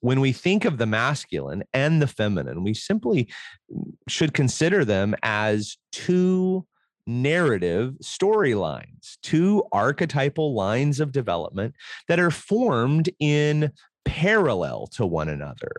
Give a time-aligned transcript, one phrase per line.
[0.00, 3.28] when we think of the masculine and the feminine, we simply
[4.08, 6.66] should consider them as two
[7.06, 11.74] narrative storylines, two archetypal lines of development
[12.06, 13.72] that are formed in
[14.04, 15.72] parallel to one another.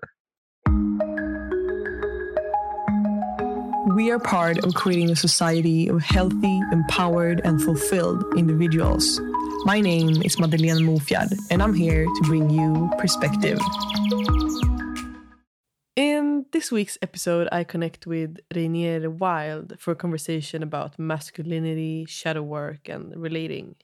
[3.95, 9.19] We are part of creating a society of healthy, empowered, and fulfilled individuals.
[9.65, 13.59] My name is Madeleine Mofjard, and I'm here to bring you perspective.
[15.97, 22.41] In this week's episode, I connect with Rainier Wild for a conversation about masculinity, shadow
[22.41, 23.75] work, and relating.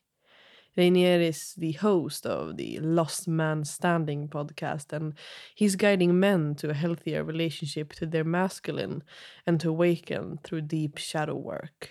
[0.77, 5.13] Rainier is the host of the Lost Man Standing podcast, and
[5.55, 9.03] he's guiding men to a healthier relationship to their masculine
[9.45, 11.89] and to awaken through deep shadow work.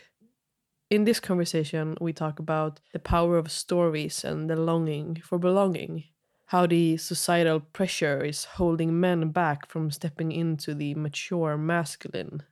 [0.91, 6.05] In this conversation, we talk about the power of stories and the longing for belonging
[6.47, 12.43] how the societal pressure is holding men back from stepping into the mature masculine,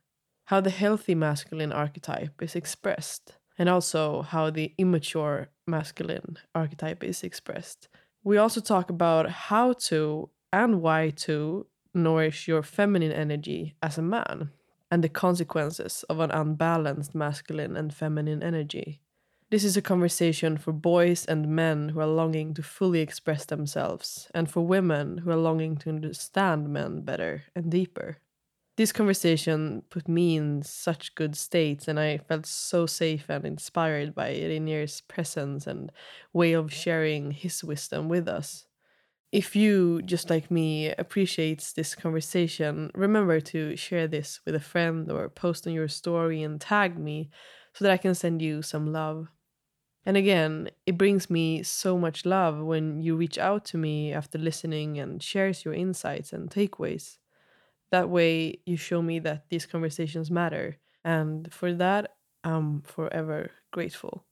[0.47, 7.22] how the healthy masculine archetype is expressed, and also how the immature masculine archetype is
[7.22, 7.88] expressed.
[8.25, 14.03] We also talk about how to and why to nourish your feminine energy as a
[14.03, 14.50] man
[14.92, 19.00] and the consequences of an unbalanced masculine and feminine energy.
[19.50, 24.28] This is a conversation for boys and men who are longing to fully express themselves,
[24.34, 28.18] and for women who are longing to understand men better and deeper.
[28.76, 34.14] This conversation put me in such good states, and I felt so safe and inspired
[34.14, 35.90] by Rainier's presence and
[36.34, 38.66] way of sharing his wisdom with us.
[39.33, 45.11] If you, just like me, appreciates this conversation, remember to share this with a friend
[45.11, 47.30] or post on your story and tag me
[47.72, 49.28] so that I can send you some love.
[50.05, 54.36] And again, it brings me so much love when you reach out to me after
[54.36, 57.16] listening and shares your insights and takeaways.
[57.91, 60.77] That way, you show me that these conversations matter.
[61.05, 64.26] And for that, I'm forever grateful.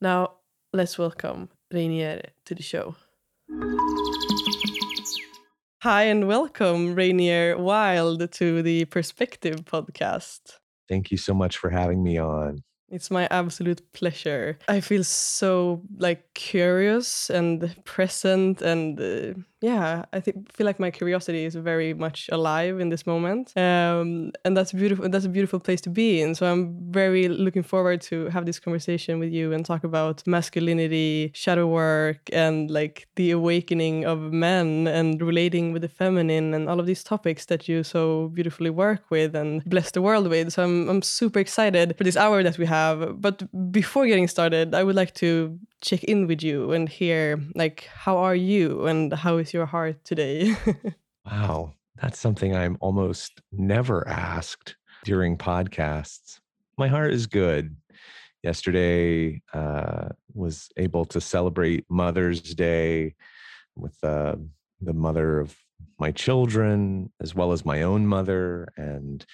[0.00, 0.36] Now,
[0.72, 2.96] let's welcome Rainier to the show.
[5.86, 10.58] Hi, and welcome, Rainier Wild, to the Perspective podcast.
[10.88, 12.64] Thank you so much for having me on.
[12.88, 14.58] It's my absolute pleasure.
[14.66, 20.90] I feel so like curious and present and uh, yeah, I think feel like my
[20.90, 25.08] curiosity is very much alive in this moment, um, and that's beautiful.
[25.08, 26.34] That's a beautiful place to be in.
[26.34, 31.30] So I'm very looking forward to have this conversation with you and talk about masculinity,
[31.34, 36.78] shadow work, and like the awakening of men and relating with the feminine and all
[36.78, 40.52] of these topics that you so beautifully work with and bless the world with.
[40.52, 43.22] So I'm I'm super excited for this hour that we have.
[43.22, 43.42] But
[43.72, 48.18] before getting started, I would like to check in with you and hear like how
[48.18, 50.54] are you and how is your heart today?
[51.24, 56.40] Wow that's something i'm almost never asked during podcasts.
[56.76, 57.76] My heart is good.
[58.42, 63.14] Yesterday uh, was able to celebrate mother's day
[63.76, 64.34] with uh,
[64.80, 65.56] the mother of
[65.98, 69.24] my children as well as my own mother and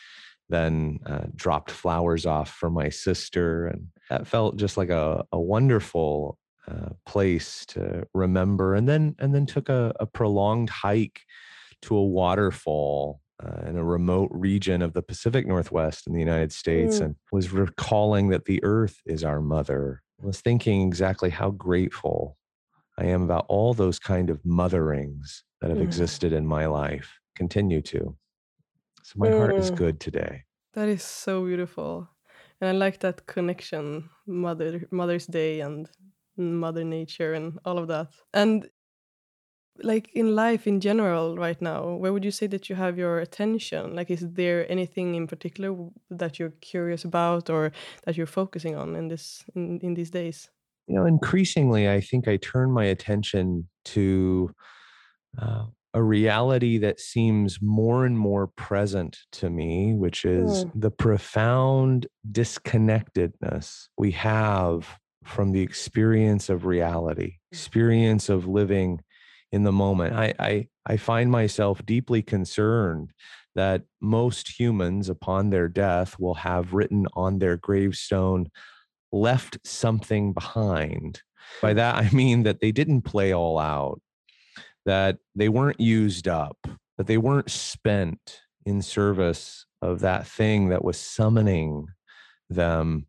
[0.48, 5.40] then uh, dropped flowers off for my sister and that felt just like a, a
[5.40, 6.38] wonderful
[6.70, 11.22] uh, place to remember and then and then took a, a prolonged hike
[11.82, 16.52] to a waterfall uh, in a remote region of the Pacific Northwest in the United
[16.52, 17.06] States mm.
[17.06, 20.02] and was recalling that the earth is our mother.
[20.22, 22.36] I was thinking exactly how grateful
[22.96, 25.82] I am about all those kind of motherings that have mm.
[25.82, 28.16] existed in my life, continue to.
[29.02, 29.38] So my mm.
[29.38, 29.76] heart is mm.
[29.76, 30.44] good today.
[30.74, 32.08] That is so beautiful.
[32.60, 35.88] And I like that connection, Mother Mother's Day and
[36.36, 38.08] mother nature and all of that.
[38.32, 38.68] And
[39.82, 43.18] like in life in general right now where would you say that you have your
[43.18, 43.94] attention?
[43.94, 45.74] Like is there anything in particular
[46.10, 47.72] that you're curious about or
[48.04, 50.50] that you're focusing on in this in, in these days?
[50.88, 54.50] You know increasingly i think i turn my attention to
[55.40, 60.72] uh, a reality that seems more and more present to me which is mm.
[60.74, 67.36] the profound disconnectedness we have from the experience of reality, mm.
[67.52, 69.00] experience of living
[69.50, 70.14] in the moment.
[70.14, 73.12] I, I, I find myself deeply concerned
[73.54, 78.50] that most humans, upon their death, will have written on their gravestone,
[79.12, 81.20] left something behind.
[81.60, 81.76] By mm.
[81.76, 84.00] that, I mean that they didn't play all out,
[84.86, 86.56] that they weren't used up,
[86.96, 91.86] that they weren't spent in service of that thing that was summoning
[92.48, 93.06] them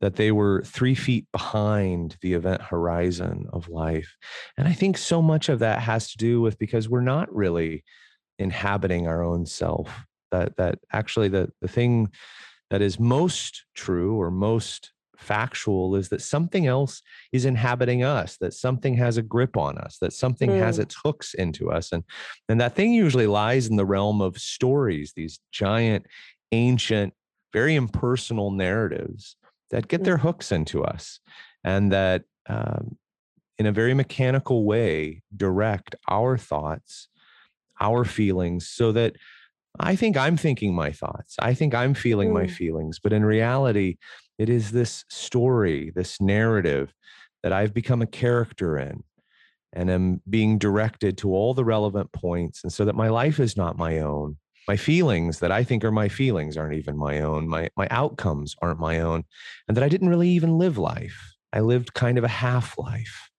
[0.00, 4.16] that they were three feet behind the event horizon of life.
[4.56, 7.84] And I think so much of that has to do with because we're not really
[8.38, 10.04] inhabiting our own self.
[10.30, 12.10] That that actually the the thing
[12.70, 18.54] that is most true or most factual is that something else is inhabiting us that
[18.54, 20.58] something has a grip on us that something mm.
[20.60, 22.04] has its hooks into us and
[22.48, 26.06] and that thing usually lies in the realm of stories these giant
[26.52, 27.12] ancient
[27.52, 29.36] very impersonal narratives
[29.70, 30.22] that get their mm.
[30.22, 31.20] hooks into us
[31.64, 32.96] and that um,
[33.58, 37.08] in a very mechanical way direct our thoughts
[37.80, 39.14] our feelings so that
[39.80, 41.36] I think I'm thinking my thoughts.
[41.38, 42.34] I think I'm feeling mm.
[42.34, 42.98] my feelings.
[42.98, 43.98] But in reality,
[44.38, 46.92] it is this story, this narrative
[47.42, 49.04] that I've become a character in
[49.72, 52.64] and am being directed to all the relevant points.
[52.64, 54.38] And so that my life is not my own.
[54.68, 57.48] My feelings that I think are my feelings aren't even my own.
[57.48, 59.24] My, my outcomes aren't my own.
[59.66, 61.36] And that I didn't really even live life.
[61.52, 63.30] I lived kind of a half life,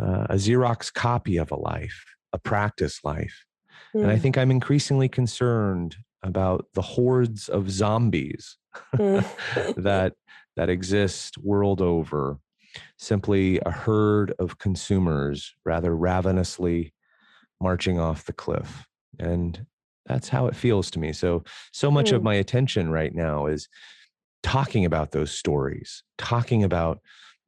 [0.00, 3.44] uh, a Xerox copy of a life, a practice life.
[3.94, 4.02] Mm.
[4.02, 4.22] And I hmm.
[4.22, 8.56] think I'm increasingly concerned about the hordes of zombies
[8.96, 9.24] mm.
[9.76, 10.14] that
[10.56, 12.38] that exist world over
[12.98, 16.92] simply a herd of consumers rather ravenously
[17.60, 18.86] marching off the cliff
[19.18, 19.66] and
[20.06, 21.12] that's how it feels to me.
[21.12, 22.16] So so much mm.
[22.16, 23.68] of my attention right now is
[24.42, 27.00] talking about those stories talking about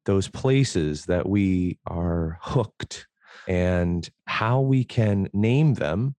[0.07, 3.07] those places that we are hooked
[3.49, 6.15] and how we can name them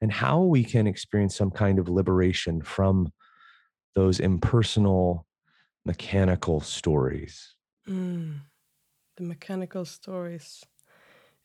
[0.00, 3.12] and how we can experience some kind of liberation from
[3.94, 5.26] those impersonal
[5.84, 7.54] mechanical stories.
[7.88, 8.40] Mm,
[9.16, 10.64] the mechanical stories.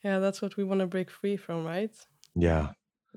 [0.03, 1.95] Yeah that's what we want to break free from right?
[2.35, 2.69] Yeah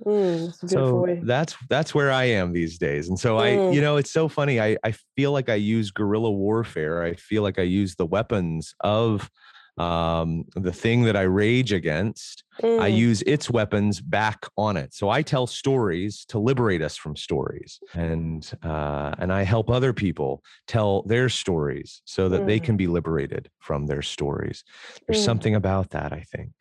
[0.04, 1.20] mm, so way.
[1.24, 3.40] that's that's where i am these days and so mm.
[3.40, 7.14] i you know it's so funny i i feel like i use guerrilla warfare i
[7.14, 9.30] feel like i use the weapons of
[9.78, 12.80] um, the thing that I rage against, mm.
[12.80, 14.94] I use its weapons back on it.
[14.94, 19.92] So I tell stories to liberate us from stories, and uh, and I help other
[19.92, 22.46] people tell their stories so that mm.
[22.46, 24.64] they can be liberated from their stories.
[25.06, 25.26] There's mm.
[25.26, 26.52] something about that, I think.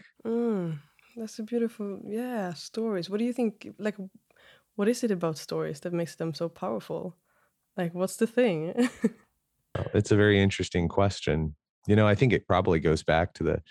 [1.16, 3.10] That's a beautiful, yeah, stories.
[3.10, 3.74] What do you think?
[3.80, 3.96] Like,
[4.76, 7.16] what is it about stories that makes them so powerful?
[7.78, 8.90] Like, what's the thing?
[9.94, 11.56] it's a very interesting question
[11.88, 13.62] you know i think it probably goes back to the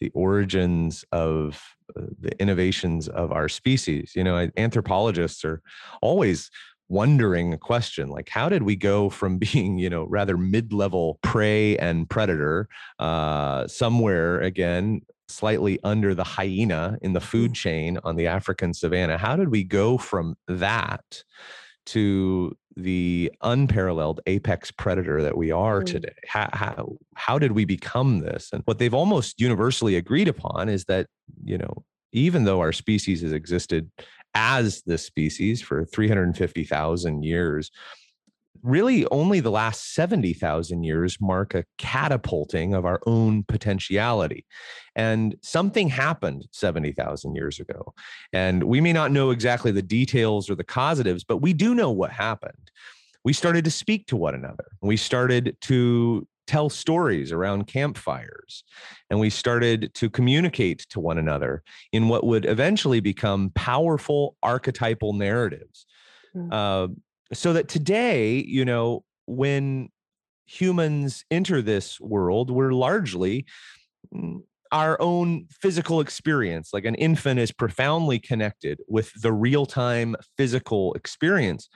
[0.00, 1.62] the origins of
[1.96, 5.62] uh, the innovations of our species you know anthropologists are
[6.02, 6.50] always
[6.88, 11.76] wondering a question like how did we go from being you know rather mid-level prey
[11.78, 12.68] and predator
[12.98, 17.54] uh, somewhere again slightly under the hyena in the food mm.
[17.54, 21.22] chain on the african savanna how did we go from that
[21.86, 25.86] to the unparalleled apex predator that we are mm.
[25.86, 26.14] today.
[26.26, 28.50] How, how, how did we become this?
[28.52, 31.06] And what they've almost universally agreed upon is that,
[31.44, 33.90] you know, even though our species has existed
[34.34, 37.70] as this species for 350,000 years,
[38.62, 44.44] really only the last 70,000 years mark a catapulting of our own potentiality.
[44.94, 47.94] And something happened 70,000 years ago.
[48.32, 51.90] And we may not know exactly the details or the causatives, but we do know
[51.90, 52.70] what happened.
[53.24, 54.66] We started to speak to one another.
[54.80, 58.64] We started to tell stories around campfires.
[59.08, 61.62] And we started to communicate to one another
[61.92, 65.86] in what would eventually become powerful archetypal narratives.
[66.34, 66.52] Mm.
[66.52, 66.88] Uh,
[67.32, 69.88] so that today, you know, when
[70.46, 73.46] humans enter this world, we're largely
[74.14, 76.70] mm, our own physical experience.
[76.72, 81.68] Like an infant is profoundly connected with the real time physical experience.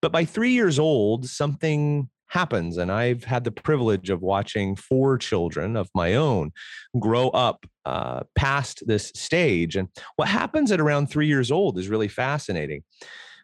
[0.00, 2.78] But by three years old, something happens.
[2.78, 6.50] And I've had the privilege of watching four children of my own
[6.98, 9.76] grow up uh, past this stage.
[9.76, 12.82] And what happens at around three years old is really fascinating.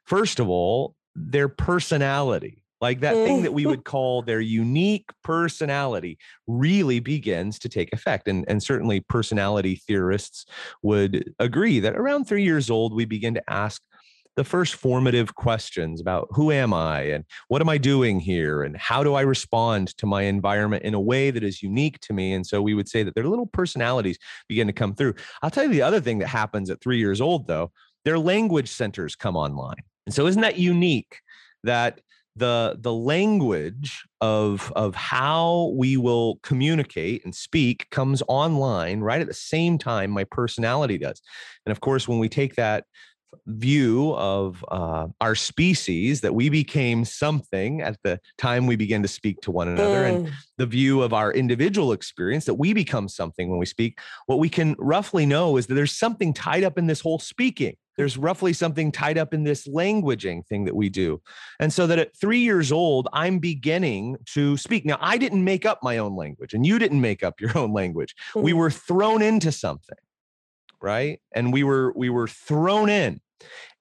[0.07, 3.71] First of all, their personality like that thing that we mm.
[3.71, 10.47] would call their unique personality really begins to take effect and, and certainly personality theorists
[10.83, 13.83] would agree that around three years old we begin to ask
[14.37, 17.01] the first formative questions about who am i?
[17.01, 18.63] And what am i doing here?
[18.63, 22.13] And how do i respond to my environment in a way that is unique to
[22.13, 22.33] me?
[22.35, 24.17] And so we would say that their little personalities
[24.49, 25.15] begin to come through.
[25.43, 27.73] I'll tell you the other thing that happens at three years old though
[28.05, 31.21] their language centers come online and so isn't that unique
[31.65, 32.01] that
[32.35, 39.27] the the language of of how we will communicate and speak comes online right at
[39.27, 41.21] the same time my personality does.
[41.67, 42.85] And of course when we take that
[43.47, 49.09] view of uh, our species that we became something at the time we begin to
[49.09, 50.15] speak to one another mm.
[50.15, 54.39] and the view of our individual experience that we become something when we speak what
[54.39, 58.17] we can roughly know is that there's something tied up in this whole speaking there's
[58.17, 61.21] roughly something tied up in this languaging thing that we do.
[61.59, 64.87] And so that at three years old, I'm beginning to speak.
[64.87, 67.73] Now, I didn't make up my own language, and you didn't make up your own
[67.73, 68.15] language.
[68.31, 68.43] Mm-hmm.
[68.43, 69.99] We were thrown into something,
[70.81, 71.21] right?
[71.35, 73.21] And we were we were thrown in.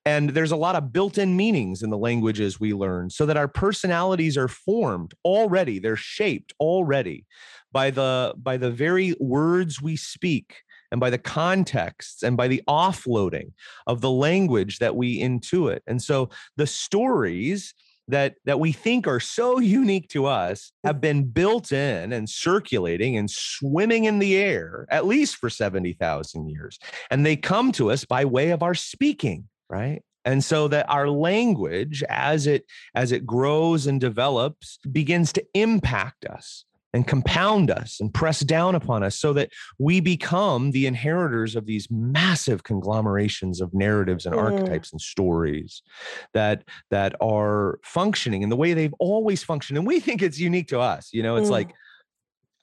[0.06, 3.50] And there's a lot of built-in meanings in the languages we learn so that our
[3.50, 7.25] personalities are formed already, they're shaped already
[7.74, 10.62] by the by the very words we speak
[10.92, 13.51] and by the contexts and by the offloading
[13.86, 15.80] of the language that we intuit.
[15.88, 17.74] And so the stories
[18.08, 23.18] that that we think are so unique to us have been built in and circulating
[23.18, 28.06] and swimming in the air at least for 70,000 years and they come to us
[28.06, 30.02] by way of our speaking right?
[30.26, 36.26] And so that our language as it as it grows and develops begins to impact
[36.26, 41.56] us and compound us and press down upon us so that we become the inheritors
[41.56, 44.41] of these massive conglomerations of narratives and mm.
[44.41, 45.82] archetypes and stories
[46.34, 50.67] that that are functioning in the way they've always functioned and we think it's unique
[50.67, 51.51] to us you know it's mm.
[51.51, 51.74] like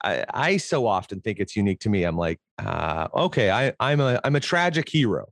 [0.03, 4.01] I, I so often think it's unique to me i'm like uh, okay I, i'm
[4.01, 5.27] a i'm a tragic hero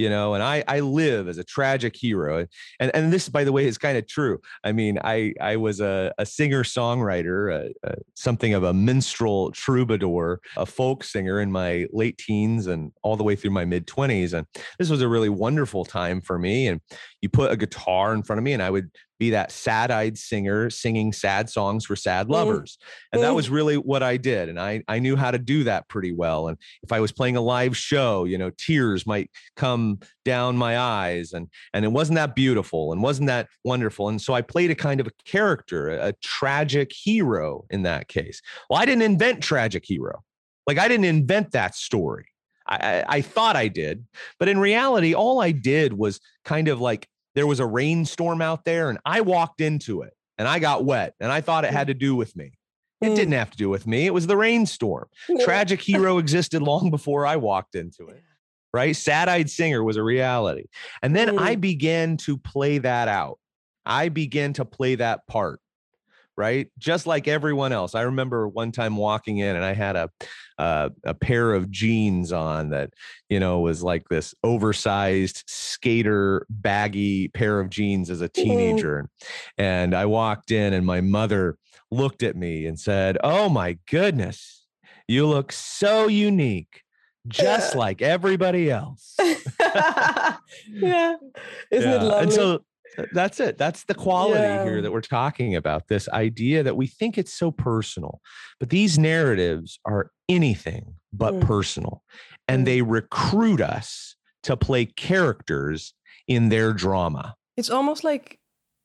[0.00, 2.46] you know and i i live as a tragic hero
[2.80, 4.40] and and this by the way is kind of true.
[4.64, 7.70] I mean i i was a, a singer songwriter
[8.14, 13.24] something of a minstrel troubadour a folk singer in my late teens and all the
[13.24, 14.46] way through my mid 20s and
[14.78, 16.80] this was a really wonderful time for me and
[17.22, 20.18] you put a guitar in front of me and i would be that sad eyed
[20.18, 22.30] singer singing sad songs for sad mm.
[22.30, 22.78] lovers.
[23.12, 23.52] And that was mm.
[23.52, 24.48] really what I did.
[24.48, 26.48] And I, I knew how to do that pretty well.
[26.48, 30.78] And if I was playing a live show, you know, tears might come down my
[30.78, 34.08] eyes and, and it wasn't that beautiful and wasn't that wonderful.
[34.08, 38.08] And so I played a kind of a character, a, a tragic hero in that
[38.08, 38.40] case.
[38.70, 40.24] Well, I didn't invent tragic hero.
[40.66, 42.29] Like I didn't invent that story.
[42.70, 44.06] I, I, thought I did,
[44.38, 48.64] but in reality, all I did was kind of like there was a rainstorm out
[48.64, 51.86] there and I walked into it and I got wet and I thought it had
[51.86, 51.90] mm.
[51.90, 52.52] to do with me.
[53.00, 53.38] It didn't mm.
[53.38, 54.06] have to do with me.
[54.06, 55.08] It was the rainstorm.
[55.40, 58.22] Tragic hero existed long before I walked into it.
[58.72, 58.94] Right?
[58.94, 60.66] Sad eyed singer was a reality.
[61.02, 61.60] And then I mm.
[61.60, 63.38] began to play that out.
[63.84, 65.60] I began to play that part
[66.40, 66.68] right?
[66.78, 67.94] Just like everyone else.
[67.94, 70.10] I remember one time walking in and I had a
[70.58, 72.94] uh, a pair of jeans on that
[73.28, 78.42] you know was like this oversized skater baggy pair of jeans as a mm-hmm.
[78.42, 79.08] teenager,
[79.58, 81.58] and I walked in and my mother
[81.90, 84.66] looked at me and said, "Oh my goodness,
[85.06, 86.82] you look so unique."
[87.28, 89.14] Just like everybody else.
[89.20, 90.36] yeah.
[91.70, 91.96] Isn't yeah.
[91.96, 92.22] it lovely?
[92.22, 92.64] And so
[93.12, 93.58] that's it.
[93.58, 94.64] That's the quality yeah.
[94.64, 95.88] here that we're talking about.
[95.88, 98.20] This idea that we think it's so personal,
[98.58, 101.40] but these narratives are anything but mm.
[101.42, 102.02] personal.
[102.48, 102.66] And mm.
[102.66, 105.94] they recruit us to play characters
[106.26, 107.34] in their drama.
[107.56, 108.38] It's almost like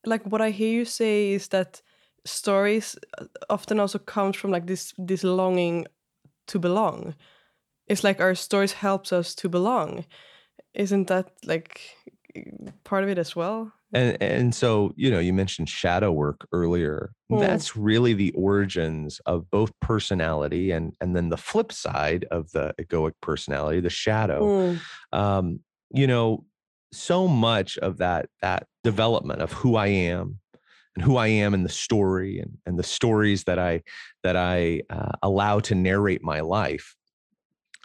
[0.05, 1.81] like what I hear you say is that
[2.25, 5.85] stories uh, often also comes from like this this longing
[6.47, 7.15] to belong.
[7.87, 10.05] It's like our stories helps us to belong.
[10.73, 11.81] Isn't that like
[12.83, 13.71] part of it as well?
[13.95, 17.39] And and so you know you mentioned shadow work earlier mm.
[17.39, 22.75] that's really the origins of both personality and and then the flip side of the
[22.79, 24.79] egoic personality the shadow mm.
[25.17, 25.59] um
[25.91, 26.43] you know
[26.91, 30.39] so much of that that development of who i am
[30.95, 33.81] and who i am in the story and and the stories that i
[34.23, 36.95] that i uh, allow to narrate my life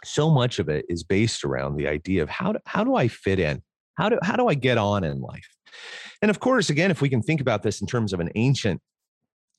[0.03, 3.07] so much of it is based around the idea of how do, how do i
[3.07, 3.61] fit in
[3.97, 5.55] how do how do i get on in life
[6.21, 8.81] and of course, again, if we can think about this in terms of an ancient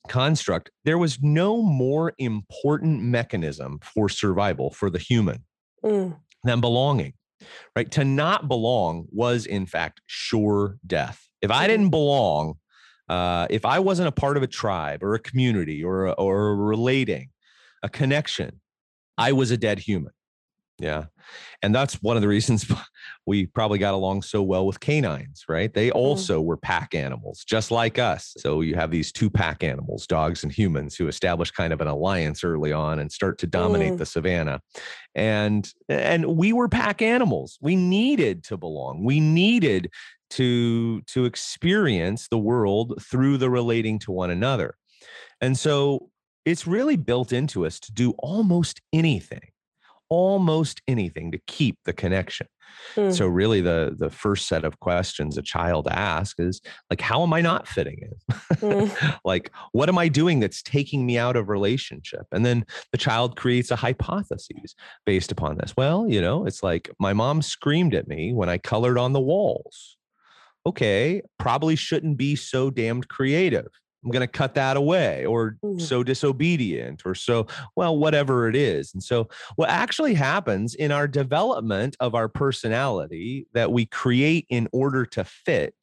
[0.09, 5.45] construct, there was no more important mechanism for survival for the human
[5.85, 6.16] mm.
[6.45, 7.14] than belonging.
[7.75, 7.90] Right?
[7.92, 11.26] To not belong was, in fact, sure death.
[11.40, 11.90] If I didn't mm-hmm.
[11.90, 12.54] belong,
[13.09, 16.50] uh, if I wasn't a part of a tribe or a community or a, or
[16.50, 17.31] a relating,
[17.83, 18.61] a connection,
[19.19, 20.12] I was a dead human.
[20.83, 21.05] Yeah.
[21.62, 22.67] And that's one of the reasons
[23.27, 25.73] we probably got along so well with canines, right?
[25.73, 25.95] They mm.
[25.95, 28.35] also were pack animals, just like us.
[28.39, 31.87] So you have these two pack animals, dogs and humans, who establish kind of an
[31.87, 33.99] alliance early on and start to dominate mm.
[33.99, 34.61] the savannah.
[35.15, 37.59] And and we were pack animals.
[37.61, 39.05] We needed to belong.
[39.05, 39.89] We needed
[40.31, 44.75] to to experience the world through the relating to one another.
[45.41, 46.11] And so
[46.45, 49.53] it's really built into us to do almost anything
[50.12, 52.47] almost anything to keep the connection.
[52.97, 53.14] Mm.
[53.14, 57.33] So really the the first set of questions a child asks is like how am
[57.33, 58.37] I not fitting in?
[58.57, 59.19] Mm.
[59.25, 62.26] like what am I doing that's taking me out of relationship?
[62.31, 64.75] And then the child creates a hypothesis
[65.07, 65.73] based upon this.
[65.78, 69.21] Well, you know, it's like my mom screamed at me when I colored on the
[69.21, 69.97] walls.
[70.66, 73.69] Okay, probably shouldn't be so damned creative.
[74.04, 75.78] I'm going to cut that away or mm-hmm.
[75.78, 78.92] so disobedient or so, well, whatever it is.
[78.94, 84.68] And so, what actually happens in our development of our personality that we create in
[84.73, 85.75] order to fit,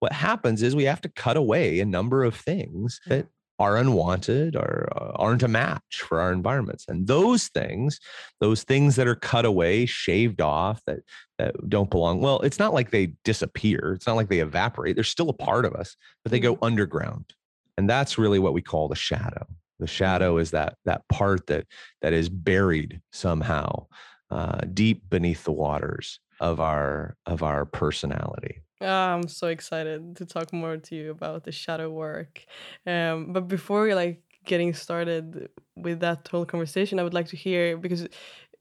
[0.00, 3.26] what happens is we have to cut away a number of things that
[3.60, 6.86] are unwanted or uh, aren't a match for our environments.
[6.88, 8.00] And those things
[8.40, 11.00] those things that are cut away shaved off that
[11.38, 13.92] that don't belong well it's not like they disappear.
[13.94, 14.96] It's not like they evaporate.
[14.96, 16.64] They're still a part of us but they go mm-hmm.
[16.64, 17.34] underground.
[17.76, 19.46] And that's really what we call the shadow.
[19.78, 21.66] The shadow is that that part that
[22.02, 23.86] that is buried somehow
[24.30, 30.24] uh, deep beneath the waters of our of our personality Oh, I'm so excited to
[30.26, 32.46] talk more to you about the shadow work.
[32.86, 37.36] Um, but before we like getting started with that whole conversation, I would like to
[37.36, 38.08] hear because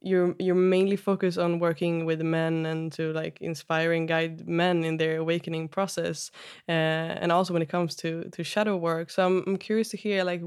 [0.01, 4.83] you're you're mainly focused on working with men and to like inspire and guide men
[4.83, 6.31] in their awakening process,
[6.67, 9.09] uh, and also when it comes to to shadow work.
[9.11, 10.41] So I'm I'm curious to hear like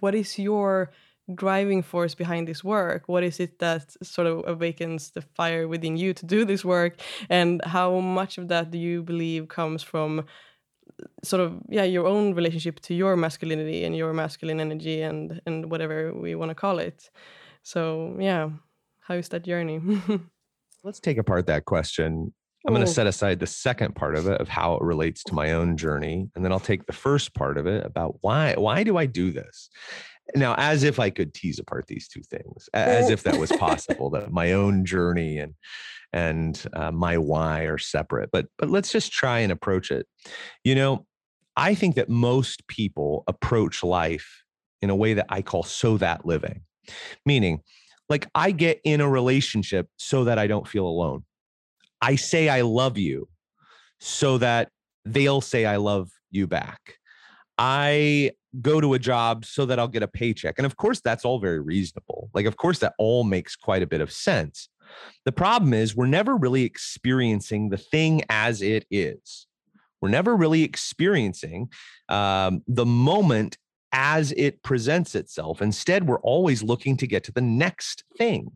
[0.00, 0.92] what is your
[1.34, 3.04] driving force behind this work?
[3.06, 7.00] What is it that sort of awakens the fire within you to do this work?
[7.30, 10.24] And how much of that do you believe comes from
[11.24, 15.70] sort of yeah your own relationship to your masculinity and your masculine energy and and
[15.70, 17.10] whatever we want to call it?
[17.62, 18.50] So yeah
[19.02, 19.80] how is that journey?
[20.84, 22.32] Let's take apart that question.
[22.66, 25.34] I'm going to set aside the second part of it of how it relates to
[25.34, 28.84] my own journey and then i'll take the first part of it about why why
[28.84, 29.68] do i do this
[30.34, 34.10] now as if i could tease apart these two things as if that was possible
[34.10, 35.54] that my own journey and
[36.12, 40.06] and uh, my why are separate but but let's just try and approach it.
[40.64, 41.06] You know
[41.56, 44.42] i think that most people approach life
[44.80, 46.62] in a way that i call so that living.
[47.26, 47.60] Meaning
[48.08, 51.24] like i get in a relationship so that i don't feel alone.
[52.00, 53.28] I say i love you
[54.00, 54.68] so that
[55.04, 56.96] they'll say i love you back.
[57.58, 60.56] I go to a job so that I'll get a paycheck.
[60.58, 62.30] And of course, that's all very reasonable.
[62.34, 64.68] Like, of course, that all makes quite a bit of sense.
[65.24, 69.46] The problem is, we're never really experiencing the thing as it is.
[70.00, 71.70] We're never really experiencing
[72.08, 73.56] um, the moment
[73.92, 75.62] as it presents itself.
[75.62, 78.50] Instead, we're always looking to get to the next thing.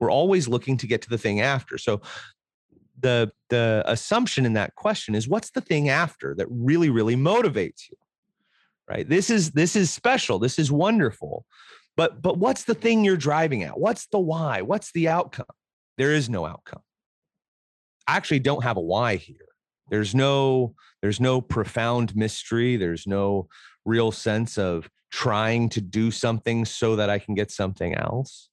[0.00, 1.78] We're always looking to get to the thing after.
[1.78, 2.00] So,
[2.98, 7.88] the the assumption in that question is what's the thing after that really really motivates
[7.88, 7.96] you
[8.90, 9.08] right?
[9.08, 10.38] This is this is special.
[10.38, 11.46] This is wonderful.
[11.96, 13.78] But but what's the thing you're driving at?
[13.78, 14.62] What's the why?
[14.62, 15.46] What's the outcome?
[15.96, 16.82] There is no outcome.
[18.06, 19.36] I actually don't have a why here.
[19.90, 22.76] There's no there's no profound mystery.
[22.76, 23.48] There's no
[23.84, 28.48] real sense of trying to do something so that i can get something else.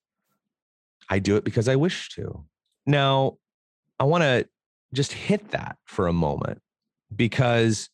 [1.09, 2.45] I do it because i wish to.
[2.85, 3.37] Now
[3.99, 4.47] i want to
[4.93, 6.61] just hit that for a moment
[7.15, 7.89] because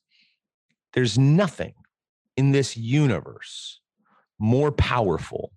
[0.93, 1.73] there's nothing
[2.37, 3.79] in this universe
[4.39, 5.51] more powerful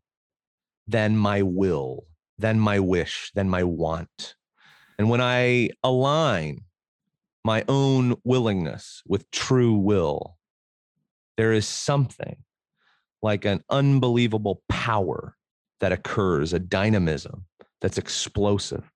[0.87, 2.07] than my will,
[2.39, 4.37] than my wish, than my want.
[4.99, 6.63] And when I align
[7.45, 10.37] my own willingness with true will,
[11.37, 12.37] there is something
[13.23, 15.37] like an unbelievable power
[15.81, 17.45] that occurs, a dynamism
[17.81, 18.91] that's explosive.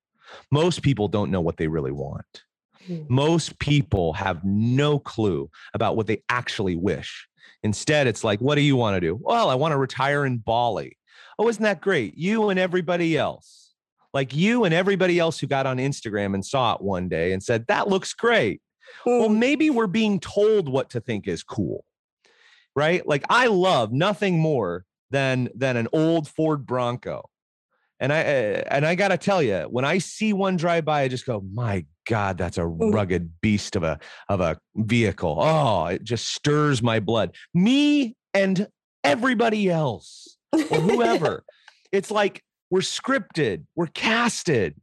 [0.51, 2.45] Most people don't know what they really want.
[2.87, 3.03] Hmm.
[3.09, 7.29] Most people have no clue about what they actually wish.
[7.63, 9.19] Instead, it's like, what do you want to do?
[9.21, 10.97] Well, I want to retire in Bali.
[11.39, 12.17] Oh, isn't that great?
[12.17, 13.73] You and everybody else,
[14.13, 17.43] like you and everybody else who got on Instagram and saw it one day and
[17.43, 18.61] said, that looks great.
[19.05, 19.39] Well, hmm.
[19.39, 21.85] maybe we're being told what to think is cool,
[22.75, 23.07] right?
[23.07, 27.29] Like I love nothing more than than an old Ford Bronco.
[27.99, 31.03] And I eh, and I got to tell you, when I see one drive by,
[31.03, 32.93] I just go, "My God, that's a mm.
[32.93, 35.39] rugged beast of a of a vehicle.
[35.41, 37.37] Oh, it just stirs my blood.
[37.55, 38.67] Me and
[39.05, 41.45] everybody else or whoever.
[41.93, 44.75] it's like we're scripted, we're casted.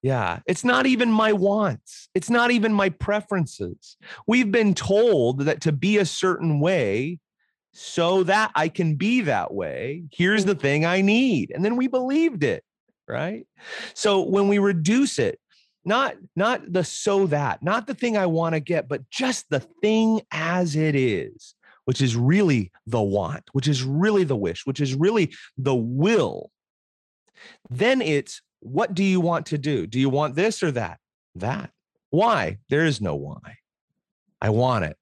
[0.00, 2.08] Yeah, it's not even my wants.
[2.14, 3.98] It's not even my preferences.
[4.26, 7.18] We've been told that to be a certain way
[7.74, 10.60] so that I can be that way, here's the mm.
[10.60, 11.52] thing I need.
[11.54, 12.64] And then we believed it,
[13.06, 13.46] right?
[13.92, 15.38] So when we reduce it
[15.84, 19.60] not not the so that not the thing i want to get but just the
[19.60, 24.80] thing as it is which is really the want which is really the wish which
[24.80, 26.50] is really the will
[27.70, 29.86] Then it's what do you want to do?
[29.86, 30.98] Do you want this or that?
[31.34, 31.70] That.
[32.10, 32.58] Why?
[32.70, 33.58] There is no why.
[34.40, 34.96] I want it.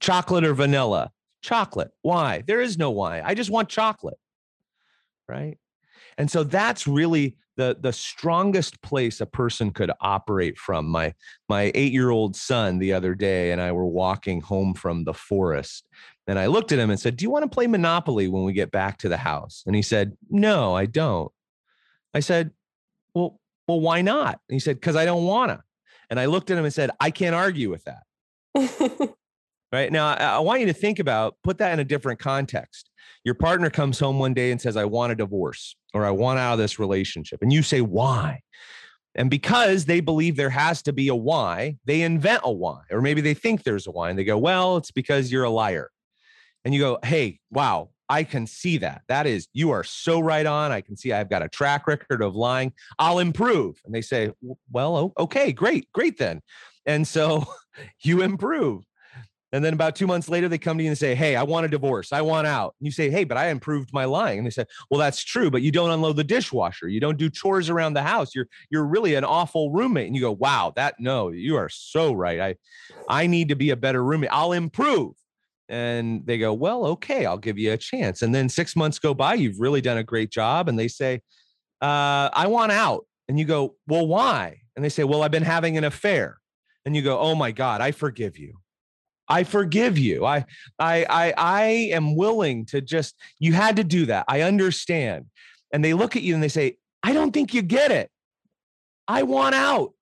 [0.00, 1.10] Chocolate or vanilla?
[1.42, 1.90] Chocolate.
[2.02, 2.42] Why?
[2.46, 3.20] There is no why.
[3.22, 4.18] I just want chocolate.
[5.28, 5.58] Right.
[6.16, 10.86] And so that's really the the strongest place a person could operate from.
[10.86, 11.14] My
[11.48, 15.88] my 8-year-old son the other day and I were walking home from the forest
[16.26, 18.52] and I looked at him and said, "Do you want to play Monopoly when we
[18.52, 21.30] get back to the house?" And he said, "No, I don't."
[22.14, 22.52] I said,
[23.14, 25.62] "Well, well, why not?" And he said, "Cuz I don't want to."
[26.10, 29.14] And I looked at him and said, "I can't argue with that."
[29.74, 32.90] right now, I, want you to think about put that in a different context.
[33.24, 36.38] Your partner comes home one day and says, "I want a divorce." or I want
[36.38, 37.40] out of this relationship.
[37.40, 38.42] And you say, why?
[39.14, 43.00] And because they believe there has to be a why, they invent a why, or
[43.00, 45.90] maybe they think there's a why and they go, well, it's because you're a liar.
[46.64, 49.02] And you go, hey, wow, I can see that.
[49.06, 50.72] That is, you are so right on.
[50.72, 52.72] I can see I've got a track record of lying.
[52.98, 53.80] I'll improve.
[53.84, 54.32] And they say,
[54.72, 56.40] well, okay, great, great then.
[56.84, 57.44] And so
[58.02, 58.82] you improve.
[59.54, 61.64] And then about two months later, they come to you and say, Hey, I want
[61.64, 62.12] a divorce.
[62.12, 62.74] I want out.
[62.80, 64.38] And you say, Hey, but I improved my lying.
[64.38, 66.88] And they say, Well, that's true, but you don't unload the dishwasher.
[66.88, 68.34] You don't do chores around the house.
[68.34, 70.08] You're you're really an awful roommate.
[70.08, 72.40] And you go, Wow, that no, you are so right.
[72.40, 72.56] I
[73.08, 74.30] I need to be a better roommate.
[74.32, 75.12] I'll improve.
[75.68, 78.22] And they go, Well, okay, I'll give you a chance.
[78.22, 80.68] And then six months go by, you've really done a great job.
[80.68, 81.20] And they say,
[81.80, 83.06] uh, I want out.
[83.28, 84.62] And you go, Well, why?
[84.74, 86.38] And they say, Well, I've been having an affair.
[86.84, 88.56] And you go, Oh my God, I forgive you.
[89.28, 90.24] I forgive you.
[90.24, 90.44] I,
[90.78, 94.24] I, I, I am willing to just, you had to do that.
[94.28, 95.26] I understand.
[95.72, 98.10] And they look at you and they say, I don't think you get it.
[99.08, 99.92] I want out.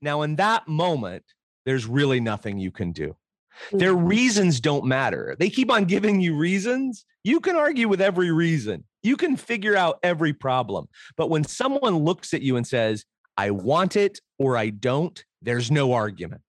[0.00, 1.24] Now, in that moment,
[1.66, 3.16] there's really nothing you can do.
[3.72, 4.06] Their mm-hmm.
[4.06, 5.36] reasons don't matter.
[5.38, 7.04] They keep on giving you reasons.
[7.24, 10.88] You can argue with every reason, you can figure out every problem.
[11.16, 13.04] But when someone looks at you and says,
[13.36, 16.42] I want it or I don't, there's no argument.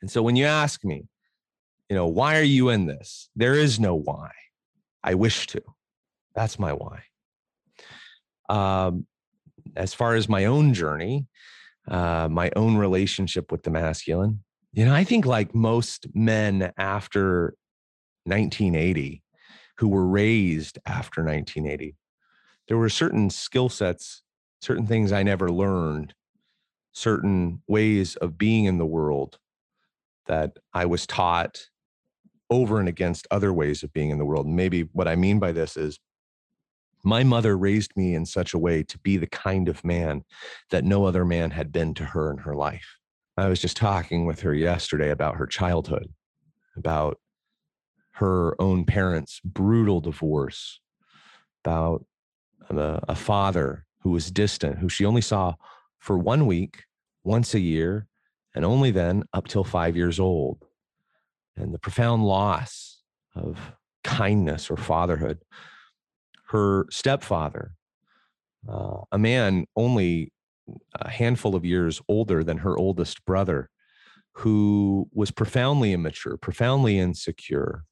[0.00, 1.04] And so when you ask me,
[1.92, 3.28] you know, why are you in this?
[3.36, 4.30] There is no why.
[5.04, 5.60] I wish to.
[6.34, 7.02] That's my why.
[8.48, 9.06] Um,
[9.76, 11.26] as far as my own journey,
[11.86, 17.56] uh, my own relationship with the masculine, you know, I think like most men after
[18.24, 19.22] 1980
[19.76, 21.94] who were raised after 1980,
[22.68, 24.22] there were certain skill sets,
[24.62, 26.14] certain things I never learned,
[26.94, 29.38] certain ways of being in the world
[30.24, 31.66] that I was taught
[32.52, 34.46] over and against other ways of being in the world.
[34.46, 35.98] Maybe what I mean by this is
[37.02, 40.22] my mother raised me in such a way to be the kind of man
[40.70, 42.98] that no other man had been to her in her life.
[43.38, 46.12] I was just talking with her yesterday about her childhood,
[46.76, 47.18] about
[48.16, 50.78] her own parents' brutal divorce,
[51.64, 52.04] about
[52.68, 55.54] a, a father who was distant, who she only saw
[55.98, 56.84] for one week,
[57.24, 58.06] once a year,
[58.54, 60.62] and only then up till five years old
[61.56, 63.02] and the profound loss
[63.34, 63.72] of
[64.04, 65.38] kindness or fatherhood.
[66.48, 67.72] Her stepfather,
[68.68, 70.32] uh, a man only
[70.94, 73.70] a handful of years older than her oldest brother,
[74.34, 77.84] who was profoundly immature, profoundly insecure,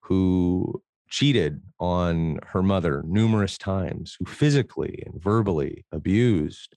[0.00, 6.76] who cheated on her mother numerous times, who physically and verbally abused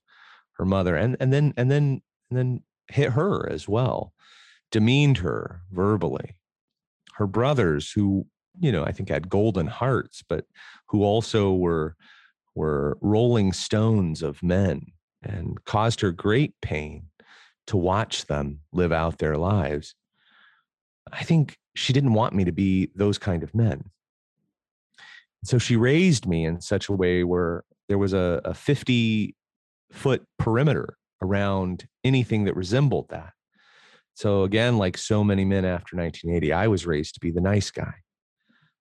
[0.54, 4.13] her mother, and and then and then and then hit her as well
[4.74, 6.36] demeaned her verbally.
[7.14, 8.26] Her brothers, who,
[8.60, 10.46] you know, I think had golden hearts, but
[10.88, 11.96] who also were
[12.56, 14.86] were rolling stones of men
[15.24, 17.06] and caused her great pain
[17.66, 19.96] to watch them live out their lives.
[21.12, 23.90] I think she didn't want me to be those kind of men.
[25.44, 29.36] So she raised me in such a way where there was a, a 50
[29.92, 33.34] foot perimeter around anything that resembled that.
[34.16, 37.72] So again, like so many men after 1980, I was raised to be the nice
[37.72, 37.94] guy.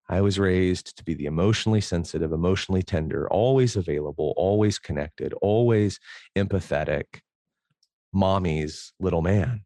[0.09, 5.99] I was raised to be the emotionally sensitive, emotionally tender, always available, always connected, always
[6.37, 7.21] empathetic,
[8.13, 9.65] mommy's little man.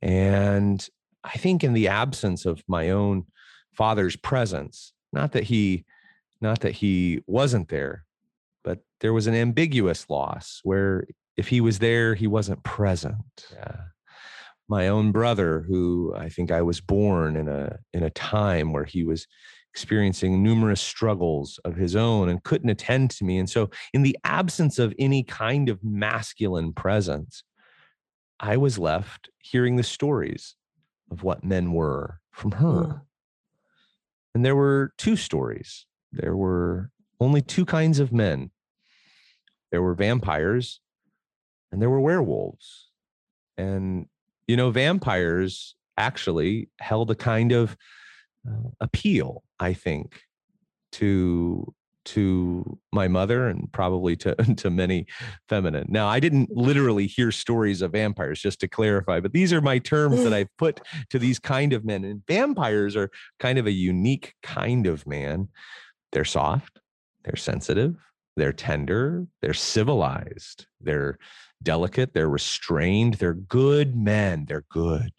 [0.00, 0.86] And
[1.24, 3.24] I think in the absence of my own
[3.72, 5.84] father's presence, not that he
[6.40, 8.04] not that he wasn't there,
[8.64, 11.06] but there was an ambiguous loss where
[11.36, 13.16] if he was there, he wasn't present.
[13.52, 13.89] Yeah
[14.70, 18.84] my own brother who i think i was born in a in a time where
[18.84, 19.26] he was
[19.72, 24.16] experiencing numerous struggles of his own and couldn't attend to me and so in the
[24.24, 27.42] absence of any kind of masculine presence
[28.38, 30.56] i was left hearing the stories
[31.10, 33.00] of what men were from her mm.
[34.34, 38.50] and there were two stories there were only two kinds of men
[39.70, 40.80] there were vampires
[41.72, 42.88] and there were werewolves.
[43.56, 44.06] And,
[44.50, 47.76] you know, vampires actually held a kind of
[48.48, 50.22] uh, appeal, I think,
[50.92, 51.72] to
[52.06, 55.06] to my mother and probably to to many
[55.48, 55.86] feminine.
[55.88, 59.78] Now, I didn't literally hear stories of vampires just to clarify, but these are my
[59.78, 62.04] terms that I've put to these kind of men.
[62.04, 63.08] And vampires are
[63.38, 65.46] kind of a unique kind of man.
[66.10, 66.80] They're soft,
[67.22, 67.94] they're sensitive,
[68.36, 71.18] they're tender, they're civilized, they're
[71.62, 75.12] delicate, they're restrained, they're good men, they're good.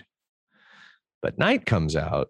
[1.21, 2.29] But night comes out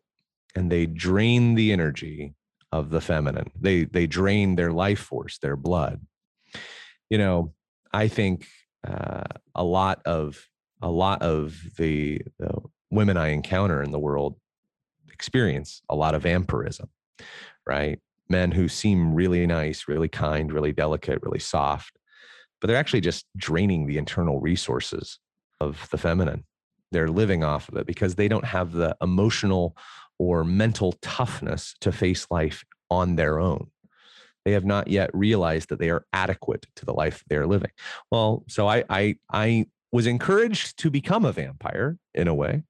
[0.55, 2.35] and they drain the energy
[2.71, 3.51] of the feminine.
[3.59, 6.01] They they drain their life force, their blood.
[7.09, 7.53] You know,
[7.93, 8.47] I think
[8.87, 9.23] uh,
[9.55, 10.47] a lot of
[10.81, 12.53] a lot of the, the
[12.89, 14.35] women I encounter in the world
[15.13, 16.89] experience a lot of vampirism,
[17.67, 17.99] right?
[18.29, 21.97] Men who seem really nice, really kind, really delicate, really soft,
[22.61, 25.19] but they're actually just draining the internal resources
[25.59, 26.45] of the feminine.
[26.91, 29.75] They're living off of it because they don't have the emotional
[30.19, 33.67] or mental toughness to face life on their own.
[34.45, 37.71] They have not yet realized that they are adequate to the life they're living.
[38.11, 42.63] Well, so I I I was encouraged to become a vampire in a way.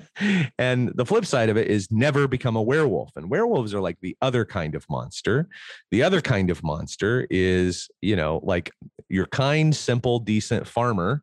[0.58, 3.16] and the flip side of it is never become a werewolf.
[3.16, 5.48] And werewolves are like the other kind of monster.
[5.90, 8.70] The other kind of monster is, you know, like
[9.08, 11.22] your kind, simple, decent farmer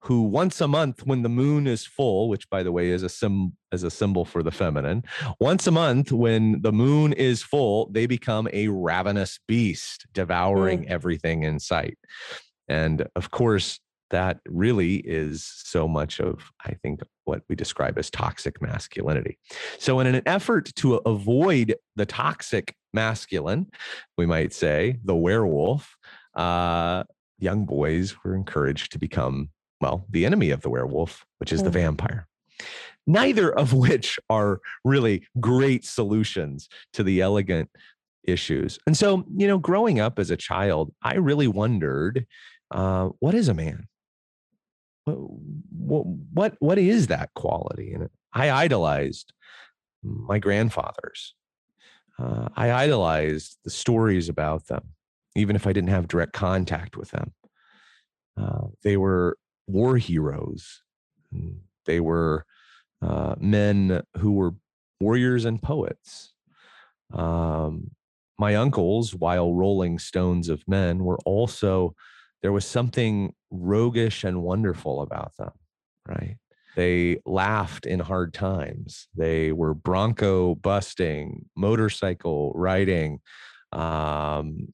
[0.00, 3.08] who once a month when the moon is full which by the way is a
[3.08, 5.02] sim is a symbol for the feminine
[5.40, 10.86] once a month when the moon is full they become a ravenous beast devouring mm.
[10.86, 11.98] everything in sight
[12.68, 18.10] and of course that really is so much of i think what we describe as
[18.10, 19.38] toxic masculinity
[19.78, 23.66] so in an effort to avoid the toxic masculine
[24.16, 25.96] we might say the werewolf
[26.34, 27.02] uh,
[27.38, 29.48] young boys were encouraged to become
[29.80, 31.64] well, the enemy of the werewolf, which is mm.
[31.64, 32.26] the vampire.
[33.06, 37.70] Neither of which are really great solutions to the elegant
[38.24, 38.78] issues.
[38.86, 42.26] And so, you know, growing up as a child, I really wondered
[42.70, 43.86] uh, what is a man?
[45.06, 47.92] What, what, what is that quality?
[47.92, 49.32] And I idolized
[50.02, 51.34] my grandfathers.
[52.18, 54.94] Uh, I idolized the stories about them,
[55.34, 57.32] even if I didn't have direct contact with them.
[58.36, 60.82] Uh, they were war heroes.
[61.84, 62.44] They were
[63.00, 64.54] uh, men who were
[65.00, 66.32] warriors and poets.
[67.12, 67.92] Um,
[68.38, 71.94] my uncles, while rolling stones of men, were also,
[72.46, 75.50] there was something roguish and wonderful about them,
[76.06, 76.36] right?
[76.76, 79.08] They laughed in hard times.
[79.16, 83.18] They were bronco busting, motorcycle riding,
[83.72, 84.68] um,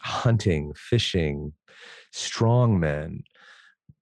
[0.00, 1.52] hunting, fishing,
[2.10, 3.22] strong men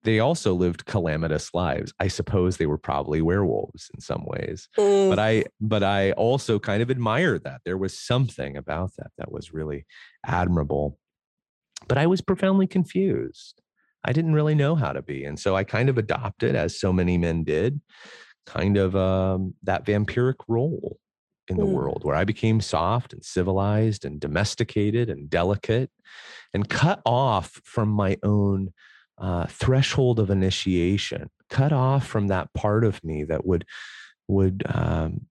[0.05, 1.93] they also lived calamitous lives.
[2.01, 4.69] I suppose they were probably werewolves in some ways.
[4.77, 5.11] Mm.
[5.11, 7.61] But I but I also kind of admired that.
[7.65, 9.87] There was something about that that was really
[10.27, 10.99] admirable.
[11.89, 13.61] But I was profoundly confused.
[14.05, 15.25] I didn't really know how to be.
[15.25, 17.81] And so I kind of adopted, as so many men did,
[18.47, 20.99] kind of um, that vampiric role
[21.49, 21.73] in the mm.
[21.73, 25.91] world where I became soft and civilized and domesticated and delicate
[26.55, 28.73] and cut off from my own
[29.19, 33.65] uh, threshold of initiation, cut off from that part of me that would
[34.29, 35.27] would um,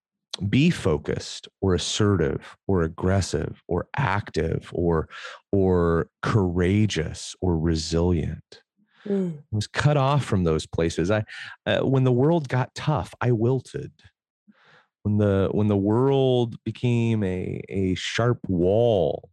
[0.47, 5.09] be focused or assertive or aggressive or active or
[5.51, 8.61] or courageous or resilient.
[9.05, 9.39] Mm.
[9.39, 11.11] I was cut off from those places.
[11.11, 11.23] I
[11.65, 13.91] uh, when the world got tough, I wilted.
[15.03, 19.29] When the when the world became a a sharp wall,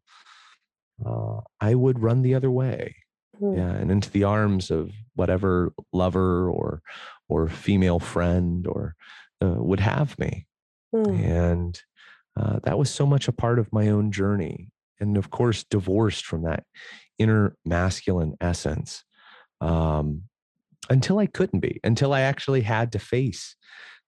[1.04, 2.96] uh, I would run the other way
[3.40, 3.56] mm.
[3.56, 6.82] yeah and into the arms of whatever lover or
[7.28, 8.94] or female friend or
[9.42, 10.46] uh, would have me
[10.94, 11.24] mm.
[11.24, 11.82] and
[12.38, 14.70] uh, that was so much a part of my own journey
[15.00, 16.64] and of course divorced from that
[17.18, 19.04] inner masculine essence
[19.60, 20.22] um,
[20.90, 23.56] until i couldn't be until i actually had to face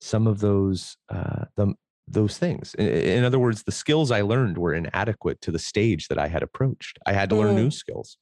[0.01, 1.75] some of those uh, the,
[2.09, 6.09] those things in, in, other words the skills i learned were inadequate to the stage
[6.09, 7.41] that i had approached i had to mm.
[7.41, 8.17] learn new skills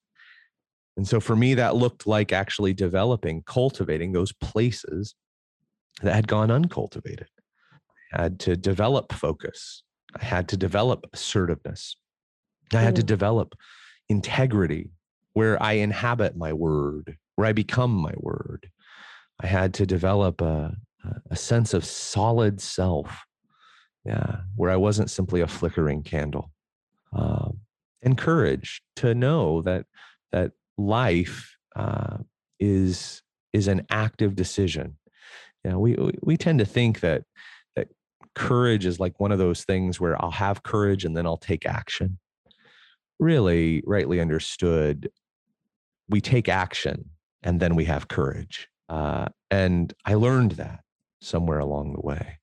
[0.98, 5.14] and so for me, that looked like actually developing, cultivating those places
[6.02, 7.28] that had gone uncultivated.
[8.10, 9.82] Had to develop focus.
[10.18, 11.96] I had to develop assertiveness.
[12.72, 13.54] I had to develop
[14.08, 14.90] integrity
[15.34, 18.70] where I inhabit my word, where I become my word.
[19.40, 20.76] I had to develop a,
[21.30, 23.24] a sense of solid self,
[24.04, 26.50] yeah, where I wasn't simply a flickering candle.
[27.12, 27.60] Um,
[28.02, 29.86] and courage to know that
[30.32, 32.18] that life uh,
[32.60, 34.96] is is an active decision.
[35.64, 37.24] You know, we we tend to think that
[38.38, 41.66] courage is like one of those things where I'll have courage and then I'll take
[41.66, 42.18] action.
[43.18, 45.11] Really, rightly understood,
[46.09, 47.11] we take action
[47.42, 48.68] and then we have courage.
[48.88, 50.81] Uh, and I learned that
[51.20, 52.38] somewhere along the way.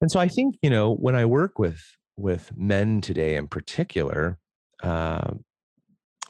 [0.00, 1.82] And so I think you know when I work with
[2.16, 4.38] with men today in particular,
[4.82, 5.32] uh,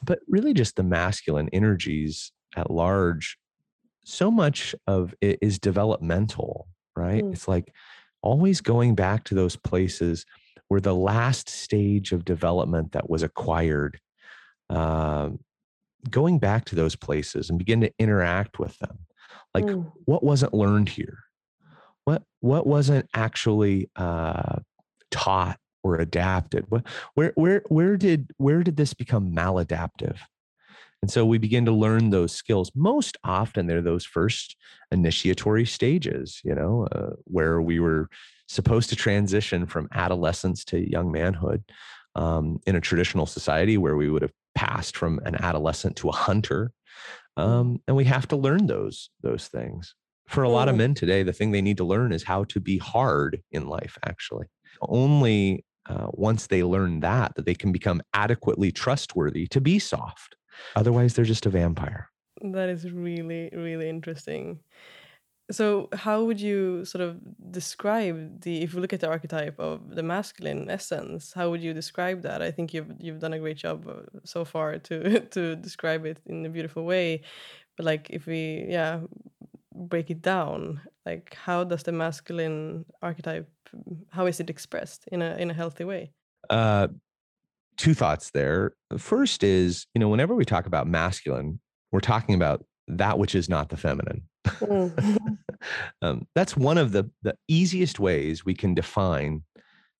[0.03, 3.37] but really just the masculine energies at large,
[4.05, 7.23] so much of it is developmental, right?
[7.23, 7.33] Mm.
[7.33, 7.73] It's like
[8.25, 10.25] always going back to those places
[10.67, 13.99] where the last stage of development that was acquired,
[14.69, 15.29] uh,
[16.09, 18.99] going back to those places and begin to interact with them.
[19.53, 19.91] Like mm.
[20.05, 21.19] what wasn't learned here?
[22.03, 24.59] What what wasn't actually uh,
[25.11, 26.65] taught or adapted?
[27.13, 30.17] Where where where did where did this become maladaptive?
[31.05, 32.71] And so we begin to learn those skills.
[32.73, 34.55] Most often, they're those first
[34.91, 38.09] initiatory stages, you know, uh, where we were
[38.47, 41.63] supposed to transition from adolescence to young manhood
[42.15, 46.11] um, in a traditional society where we would have passed from an adolescent to a
[46.11, 46.71] hunter.
[47.37, 47.43] Mm.
[47.43, 49.93] Um, and we have to learn those those things.
[50.27, 52.59] For a lot of men today, the thing they need to learn is how to
[52.59, 53.95] be hard in life.
[54.03, 54.47] Actually,
[54.81, 60.34] only uh, once they learn that that they can become adequately trustworthy to be soft
[60.75, 62.09] otherwise they're just a vampire.
[62.41, 64.59] That is really really interesting.
[65.51, 67.19] So how would you sort of
[67.51, 71.73] describe the if we look at the archetype of the masculine essence how would you
[71.73, 72.41] describe that?
[72.41, 76.19] I think you've you've done a great job uh, so far to to describe it
[76.25, 77.21] in a beautiful way.
[77.77, 79.01] But like if we yeah
[79.75, 83.49] break it down like how does the masculine archetype
[84.09, 86.11] how is it expressed in a in a healthy way?
[86.49, 86.87] Uh
[87.77, 91.59] two thoughts there first is you know whenever we talk about masculine
[91.91, 95.17] we're talking about that which is not the feminine mm.
[96.01, 99.41] um, that's one of the the easiest ways we can define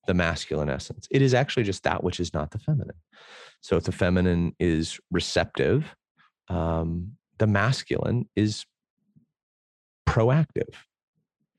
[0.08, 2.98] the masculine essence it is actually just that which is not the feminine
[3.62, 5.96] so if the feminine is receptive
[6.48, 8.66] um, the masculine is
[10.08, 10.74] proactive.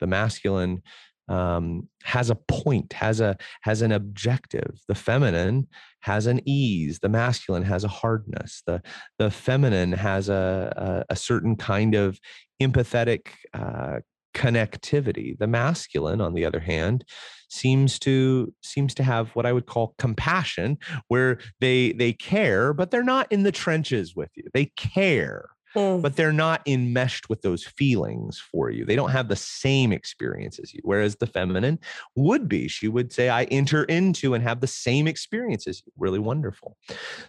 [0.00, 0.82] The masculine
[1.28, 4.80] um, has a point, has a has an objective.
[4.88, 5.68] The feminine
[6.00, 7.00] has an ease.
[7.00, 8.62] The masculine has a hardness.
[8.66, 8.82] The
[9.18, 12.18] the feminine has a a, a certain kind of
[12.62, 13.98] empathetic uh,
[14.34, 15.36] connectivity.
[15.38, 17.04] The masculine, on the other hand,
[17.48, 22.90] seems to seems to have what I would call compassion, where they they care, but
[22.90, 24.44] they're not in the trenches with you.
[24.52, 26.02] They care mm.
[26.02, 28.84] but they're not enmeshed with those feelings for you.
[28.84, 30.80] They don't have the same experience as you.
[30.82, 31.78] Whereas the feminine
[32.16, 35.82] would be, she would say, I enter into and have the same experiences.
[35.98, 36.76] Really wonderful.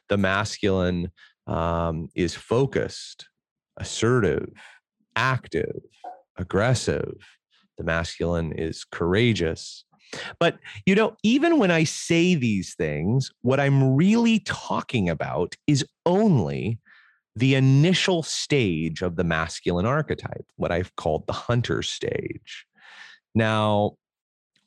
[0.10, 1.12] The masculine
[1.46, 3.28] um, is focused,
[3.78, 4.50] assertive,
[5.16, 5.82] active,
[6.38, 7.16] aggressive.
[7.78, 9.84] The masculine is courageous.
[10.40, 15.86] But, you know, even when I say these things, what I'm really talking about is
[16.06, 16.80] only
[17.38, 22.66] the initial stage of the masculine archetype, what I've called the hunter stage.
[23.36, 23.98] Now,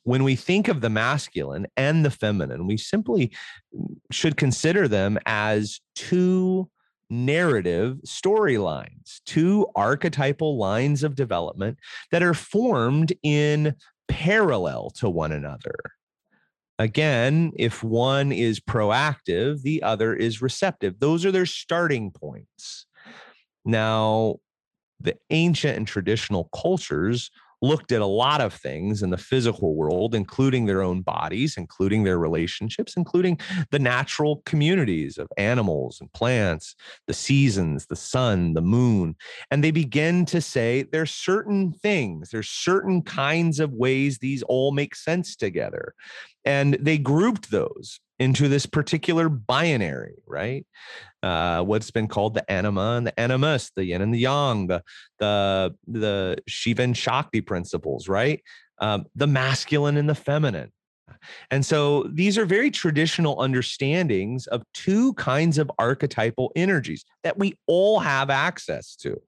[0.03, 3.33] when we think of the masculine and the feminine, we simply
[4.09, 6.69] should consider them as two
[7.09, 11.77] narrative storylines, two archetypal lines of development
[12.11, 13.75] that are formed in
[14.07, 15.75] parallel to one another.
[16.81, 20.99] Again, if one is proactive, the other is receptive.
[20.99, 22.87] Those are their starting points.
[23.63, 24.37] Now,
[24.99, 27.29] the ancient and traditional cultures
[27.61, 32.03] looked at a lot of things in the physical world, including their own bodies, including
[32.03, 33.39] their relationships, including
[33.69, 39.15] the natural communities of animals and plants, the seasons, the sun, the moon.
[39.51, 44.71] And they begin to say there's certain things, there's certain kinds of ways these all
[44.71, 45.93] make sense together.
[46.45, 50.65] And they grouped those into this particular binary, right?
[51.23, 54.83] Uh, what's been called the anima and the animus, the yin and the yang, the
[55.19, 58.41] the the Shiva and Shakti principles, right?
[58.79, 60.71] Um, the masculine and the feminine.
[61.49, 67.53] And so these are very traditional understandings of two kinds of archetypal energies that we
[67.67, 69.19] all have access to.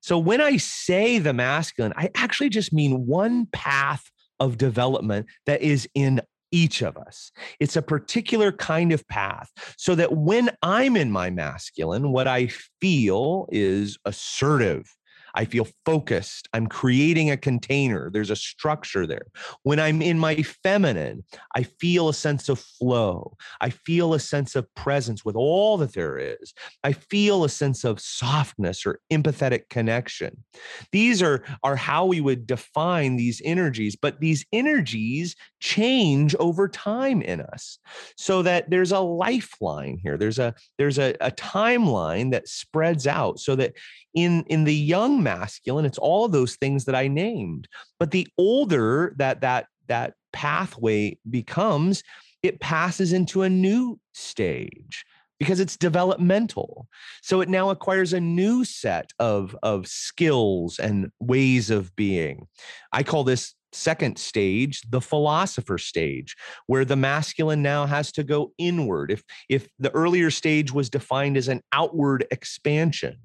[0.00, 4.10] So when I say the masculine, I actually just mean one path
[4.40, 6.20] of development that is in
[6.52, 7.32] each of us.
[7.58, 12.50] It's a particular kind of path so that when I'm in my masculine, what I
[12.80, 14.94] feel is assertive.
[15.34, 16.48] I feel focused.
[16.52, 18.10] I'm creating a container.
[18.10, 19.26] There's a structure there.
[19.62, 21.24] When I'm in my feminine,
[21.54, 23.36] I feel a sense of flow.
[23.60, 26.52] I feel a sense of presence with all that there is.
[26.84, 30.44] I feel a sense of softness or empathetic connection.
[30.90, 37.22] These are, are how we would define these energies, but these energies change over time
[37.22, 37.78] in us
[38.16, 40.16] so that there's a lifeline here.
[40.16, 43.74] There's a there's a, a timeline that spreads out so that
[44.14, 49.14] in in the young masculine it's all those things that i named but the older
[49.16, 52.02] that that that pathway becomes
[52.42, 55.04] it passes into a new stage
[55.42, 56.86] because it's developmental.
[57.20, 62.46] So it now acquires a new set of of skills and ways of being.
[62.92, 68.52] I call this second stage the philosopher stage where the masculine now has to go
[68.58, 69.10] inward.
[69.10, 73.16] If if the earlier stage was defined as an outward expansion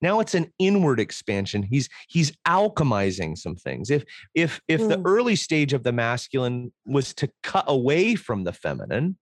[0.00, 1.62] now it's an inward expansion.
[1.62, 3.90] He's he's alchemizing some things.
[3.90, 4.88] If if if mm.
[4.88, 9.16] the early stage of the masculine was to cut away from the feminine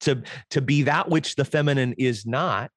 [0.00, 2.70] to to be that which the feminine is not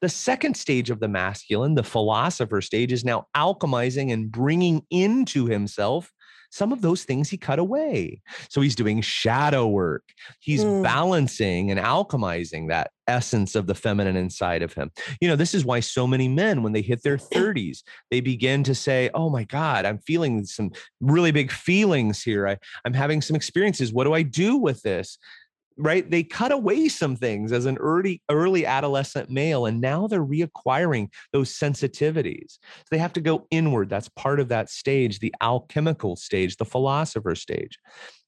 [0.00, 5.46] the second stage of the masculine, the philosopher stage, is now alchemizing and bringing into
[5.46, 6.12] himself
[6.54, 8.22] some of those things he cut away.
[8.48, 10.04] So he's doing shadow work.
[10.38, 10.84] He's mm.
[10.84, 14.92] balancing and alchemizing that essence of the feminine inside of him.
[15.20, 17.82] You know, this is why so many men, when they hit their 30s,
[18.12, 22.46] they begin to say, Oh my God, I'm feeling some really big feelings here.
[22.46, 23.92] I, I'm having some experiences.
[23.92, 25.18] What do I do with this?
[25.76, 26.08] Right?
[26.08, 31.08] They cut away some things as an early early adolescent male and now they're reacquiring
[31.32, 32.52] those sensitivities.
[32.52, 33.88] So they have to go inward.
[33.88, 37.78] That's part of that stage the alchemical stage the philosopher stage.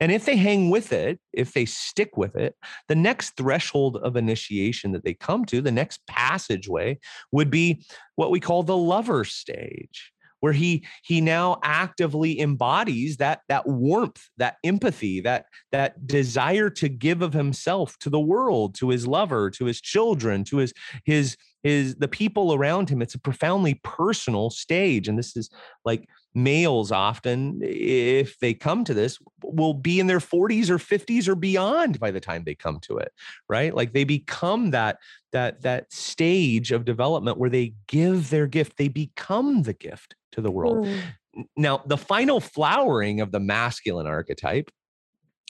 [0.01, 2.57] And if they hang with it if they stick with it
[2.88, 6.99] the next threshold of initiation that they come to the next passageway
[7.32, 7.84] would be
[8.16, 10.12] what we call the lover stage
[10.47, 16.88] where he he now actively embodies that that warmth that empathy that that desire to
[16.88, 20.72] give of himself to the world to his lover to his children to his
[21.05, 21.36] his
[21.66, 23.03] his the people around him.
[23.03, 25.09] It's a profoundly personal stage.
[25.09, 25.51] And this is
[25.84, 31.28] like males often if they come to this will be in their 40s or 50s
[31.28, 33.11] or beyond by the time they come to it
[33.49, 33.74] right?
[33.74, 34.99] Like they become that
[35.32, 40.43] that that stage of development where they give their gift they become the gift to
[40.43, 40.87] the world.
[40.87, 41.47] Mm.
[41.57, 44.70] now the final flowering of the masculine archetype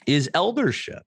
[0.05, 1.03] is eldership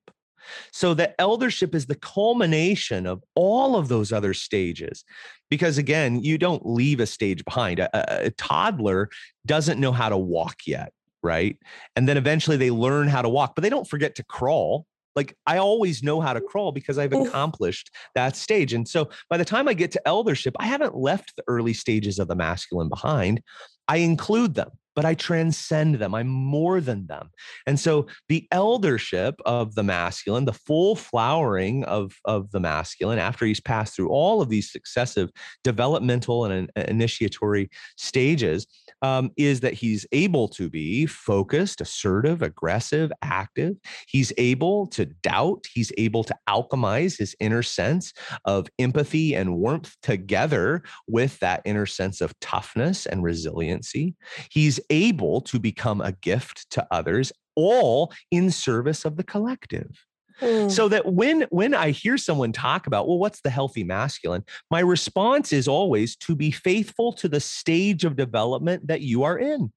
[0.73, 5.05] so the eldership is the culmination of all of those other stages.
[5.49, 7.81] Because again, you don't leave a stage behind.
[7.81, 9.09] A, a, a, toddler
[9.47, 11.57] doesn't know how to walk yet, right?
[11.97, 14.87] And then eventually they learn how to walk, but they don't forget to crawl.
[15.17, 18.73] Like I always know how to crawl because I've accomplished that stage.
[18.73, 22.21] And so by the time I get to eldership, I haven't left the early stages
[22.21, 23.43] of the masculine behind.
[23.89, 26.15] I include them but I transcend them.
[26.15, 27.31] I'm more than them.
[27.67, 33.45] And so the eldership of the masculine, the full flowering of, of the masculine after
[33.45, 35.31] he's passed through all of these successive
[35.65, 38.67] developmental and initiatory stages,
[39.03, 43.77] um, is that he's able to be focused, assertive, aggressive, active.
[44.09, 45.67] He's able to doubt.
[45.73, 48.13] He's able to alchemize his inner sense
[48.45, 54.15] of empathy and warmth together with that inner sense of toughness and resiliency.
[54.51, 60.07] He's able to become a gift to others, all in service of the collective.
[60.41, 60.71] Mm.
[60.71, 64.45] So that when when I hear someone talk about, well, what's the healthy masculine?
[64.71, 69.39] My response is always to be faithful to the stage of development that you are
[69.39, 69.71] in.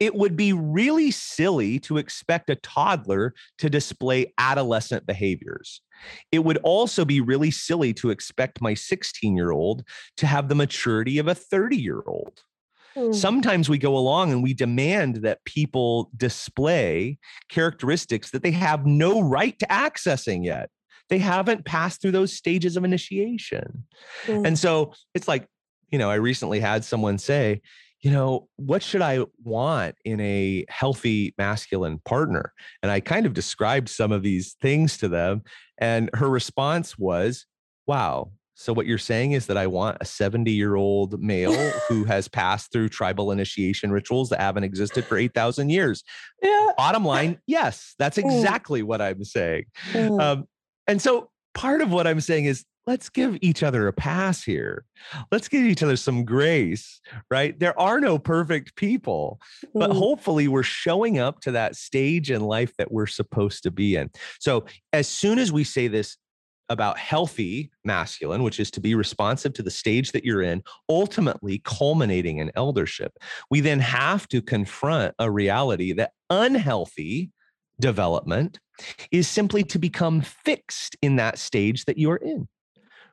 [0.00, 5.82] It would be really silly to expect a toddler to display adolescent behaviors.
[6.30, 9.82] It would also be really silly to expect my 16 year old
[10.16, 12.42] to have the maturity of a 30 year old.
[12.94, 13.12] Hmm.
[13.12, 17.18] Sometimes we go along and we demand that people display
[17.48, 20.70] characteristics that they have no right to accessing yet.
[21.08, 23.84] They haven't passed through those stages of initiation.
[24.26, 24.46] Mm.
[24.46, 25.46] And so it's like,
[25.90, 27.62] you know, I recently had someone say,
[28.00, 32.52] you know, what should I want in a healthy masculine partner?
[32.82, 35.42] And I kind of described some of these things to them.
[35.78, 37.46] And her response was,
[37.86, 41.54] wow, so what you're saying is that I want a 70 year old male
[41.88, 46.02] who has passed through tribal initiation rituals that haven't existed for 8,000 years.
[46.42, 46.70] Yeah.
[46.76, 48.24] Bottom line, yes, that's mm.
[48.24, 49.66] exactly what I'm saying.
[49.92, 50.20] Mm.
[50.20, 50.48] Um,
[50.88, 54.84] and so part of what I'm saying is let's give each other a pass here.
[55.30, 57.00] Let's give each other some grace,
[57.30, 57.56] right?
[57.56, 59.38] There are no perfect people,
[59.72, 59.96] but mm.
[59.96, 64.10] hopefully we're showing up to that stage in life that we're supposed to be in.
[64.40, 66.16] So as soon as we say this
[66.68, 71.60] about healthy masculine, which is to be responsive to the stage that you're in, ultimately
[71.64, 73.12] culminating in eldership,
[73.50, 77.30] we then have to confront a reality that unhealthy
[77.80, 78.58] development
[79.10, 82.48] is simply to become fixed in that stage that you're in.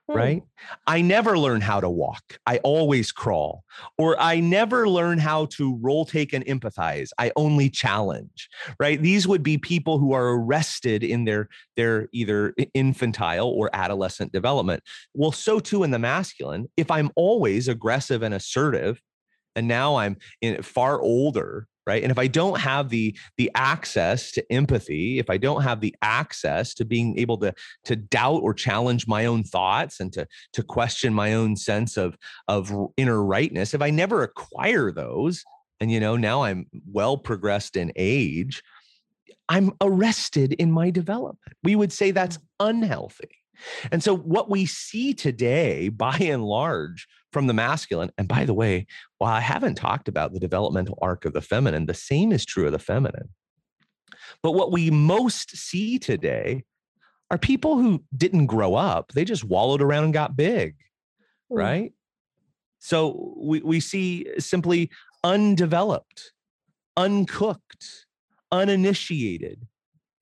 [0.08, 0.18] Hmm.
[0.18, 0.44] right?
[0.86, 2.38] I never learn how to walk.
[2.46, 3.64] I always crawl.
[3.98, 7.10] Or I never learn how to role take and empathize.
[7.18, 8.50] I only challenge,
[8.80, 9.02] right?
[9.02, 14.84] These would be people who are arrested in their their either infantile or adolescent development.
[15.14, 16.70] Well, so too in the masculine.
[16.78, 19.02] If I'm always aggressive and assertive,
[19.56, 22.04] and now I'm in far older right?
[22.04, 25.96] And if i don't have the the access to empathy if i don't have the
[26.02, 27.54] access to being able to
[27.86, 32.18] to doubt or challenge my own thoughts and to to question my own sense of
[32.48, 35.44] of inner rightness if i never acquire those
[35.80, 38.64] and you know now i'm well progressed in age
[39.50, 41.56] i'm arrested in my development.
[41.64, 42.44] We would say that's mm.
[42.60, 43.30] unhealthy
[43.92, 48.54] and so, what we see today, by and large, from the masculine, and by the
[48.54, 48.88] way,
[49.18, 52.66] while I haven't talked about the developmental arc of the feminine, the same is true
[52.66, 53.30] of the feminine.
[54.42, 56.64] But what we most see today
[57.32, 60.76] are people who didn't grow up, they just wallowed around and got big,
[61.52, 61.58] mm.
[61.58, 61.94] right?
[62.80, 64.90] So, we, we see simply
[65.24, 66.32] undeveloped,
[66.98, 68.06] uncooked,
[68.52, 69.68] uninitiated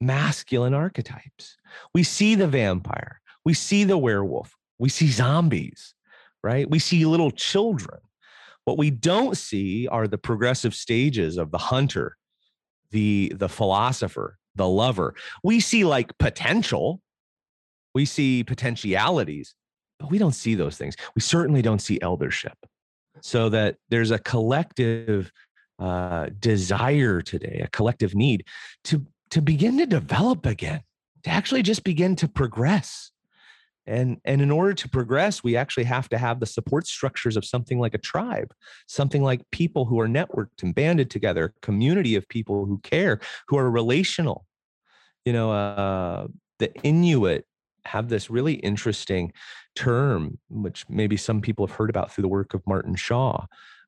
[0.03, 1.57] masculine archetypes.
[1.93, 5.93] We see the vampire, we see the werewolf, we see zombies,
[6.43, 6.69] right?
[6.69, 7.99] We see little children.
[8.65, 12.17] What we don't see are the progressive stages of the hunter,
[12.91, 15.15] the the philosopher, the lover.
[15.43, 17.01] We see like potential,
[17.93, 19.55] we see potentialities,
[19.99, 20.95] but we don't see those things.
[21.15, 22.57] We certainly don't see eldership.
[23.21, 25.31] So that there's a collective
[25.79, 28.45] uh, desire today, a collective need
[28.85, 30.81] to to begin to develop again,
[31.23, 33.11] to actually just begin to progress
[33.85, 37.45] and and in order to progress we actually have to have the support structures of
[37.45, 38.53] something like a tribe
[38.87, 43.57] something like people who are networked and banded together community of people who care who
[43.57, 44.45] are relational.
[45.25, 46.27] You know uh,
[46.59, 47.45] the inuit
[47.85, 49.33] have this really interesting
[49.75, 53.45] term which maybe some people have heard about through the work of martin shaw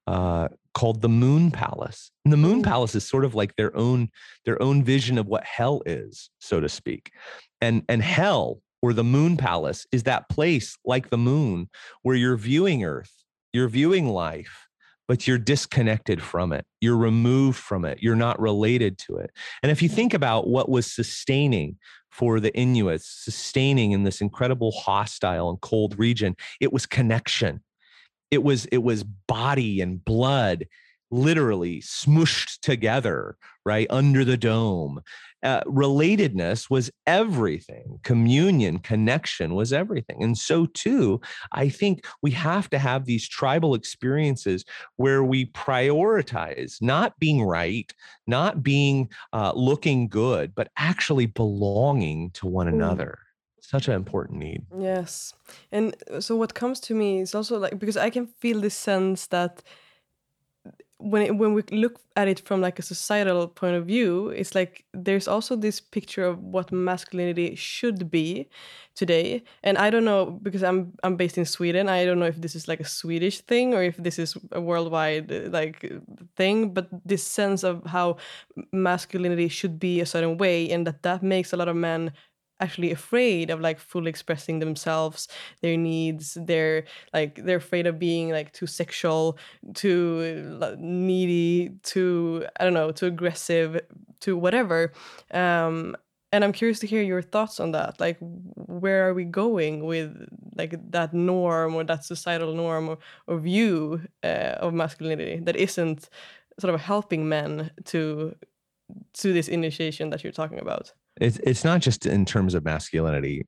[0.08, 2.12] uh, called the moon palace.
[2.26, 4.10] And the moon palace is sort of like their own
[4.46, 7.12] their own vision of what hell is so to speak.
[7.62, 11.68] And and hell or the moon palace is that place like the moon
[12.04, 14.68] where you're viewing earth you're viewing life
[15.08, 16.66] but you're disconnected from it.
[16.82, 18.00] You're removed from it.
[18.02, 19.30] You're not related to it.
[19.62, 21.78] And if you think about what was sustaining
[22.10, 27.62] for the inuits sustaining in this incredible hostile and cold region it was connection.
[28.32, 30.66] It was it was body and blood
[31.16, 35.02] literally smooshed together right under the dome.
[35.44, 38.00] Uh, relatedness was everything.
[38.04, 40.24] Communion connection was everything.
[40.24, 44.64] And so too i think we have to have these tribal experiences
[44.98, 47.94] where we prioritize not being right
[48.28, 52.74] not being uh, looking good but actually belonging to one mm.
[52.74, 53.20] another.
[53.62, 54.62] Such an important need.
[54.78, 55.34] Yes.
[55.72, 58.76] And uh, so what comes to me is also like because i can feel this
[58.76, 59.64] sense that
[60.98, 64.56] when it, when we look at it from like a societal point of view it's
[64.56, 68.48] like there's also this picture of what masculinity should be
[68.96, 69.44] today.
[69.64, 72.56] And i don't know because i'm i'm based in sweden i don't know if this
[72.56, 75.92] is like a swedish thing or if this is a worldwide uh, like
[76.38, 78.16] thing but this sense of how
[78.72, 82.12] masculinity should be a certain way and that that makes a lot of men
[82.60, 85.28] actually afraid of like fully expressing themselves
[85.62, 89.38] their needs they're like they're afraid of being like too sexual
[89.74, 93.80] too needy too i don't know too aggressive
[94.20, 94.92] too whatever.
[95.32, 95.96] Um
[96.32, 98.00] and i'm curious to hear your thoughts on that.
[98.00, 100.10] Like where are we going with
[100.56, 102.98] like that norm or that societal norm or,
[103.28, 106.10] or view uh, of masculinity that isn't
[106.60, 108.36] sort of helping men to
[109.14, 113.46] to this initiation that you're talking about it's it's not just in terms of masculinity.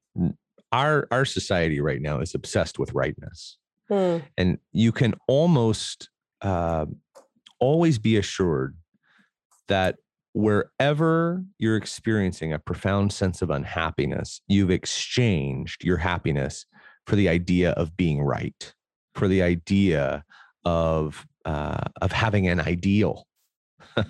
[0.71, 3.57] Our our society right now is obsessed with rightness,
[3.89, 4.23] mm.
[4.37, 6.09] and you can almost
[6.41, 6.85] uh,
[7.59, 8.77] always be assured
[9.67, 9.97] that
[10.33, 16.65] wherever you're experiencing a profound sense of unhappiness, you've exchanged your happiness
[17.05, 18.73] for the idea of being right,
[19.13, 20.23] for the idea
[20.63, 23.26] of uh, of having an ideal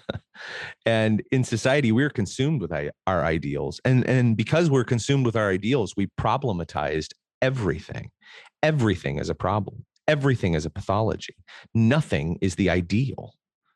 [0.86, 3.80] and in society, we're consumed with our ideals.
[3.86, 7.12] And, and because we're consumed with our ideals, we problematized
[7.42, 8.12] everything.
[8.64, 11.36] Everything is a problem, everything is a pathology.
[11.74, 13.34] Nothing is the ideal.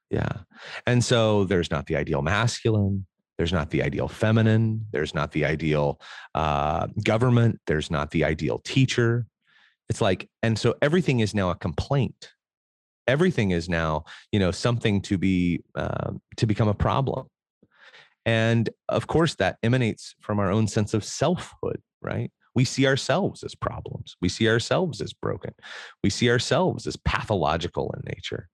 [0.10, 0.39] Yeah.
[0.86, 3.06] And so there's not the ideal masculine,
[3.38, 4.86] There's not the ideal feminine.
[4.92, 6.00] There's not the ideal
[6.36, 7.60] uh, government.
[7.66, 9.26] There's not the ideal teacher.
[9.89, 12.32] It's like, and so everything is now a complaint.
[13.08, 17.28] Everything is now, you know, something to be uh, to become a problem.
[18.26, 22.32] And of course, that emanates from our own sense of selfhood, right?
[22.54, 24.16] We see ourselves as problems.
[24.22, 25.54] We see ourselves as broken.
[26.04, 28.49] We see ourselves as pathological in nature.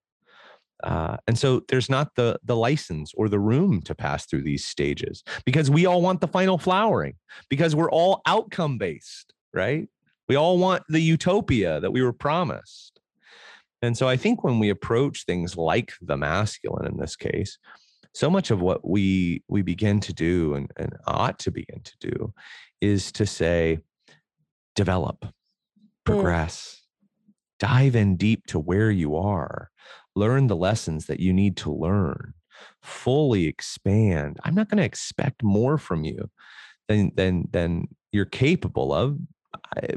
[0.83, 4.65] Uh, and so there's not the the license or the room to pass through these
[4.65, 7.15] stages because we all want the final flowering
[7.49, 9.89] because we're all outcome based, right?
[10.29, 12.96] We all want the utopia that we were promised.
[13.81, 17.57] And so I think when we approach things like the masculine in this case,
[18.13, 21.93] so much of what we we begin to do and, and ought to begin to
[21.99, 22.33] do
[22.81, 23.79] is to say,
[24.75, 25.31] develop, mm.
[26.05, 27.33] progress, mm.
[27.59, 29.69] dive in deep to where you are,
[30.15, 32.33] learn the lessons that you need to learn,
[32.81, 34.39] fully expand.
[34.43, 36.29] I'm not going to expect more from you
[36.87, 39.19] than than than you're capable of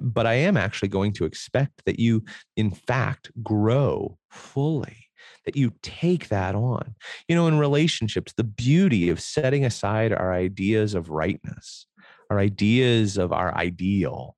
[0.00, 2.24] but I am actually going to expect that you,
[2.56, 5.08] in fact, grow fully,
[5.44, 6.94] that you take that on.
[7.28, 11.86] You know, in relationships, the beauty of setting aside our ideas of rightness,
[12.30, 14.36] our ideas of our ideal,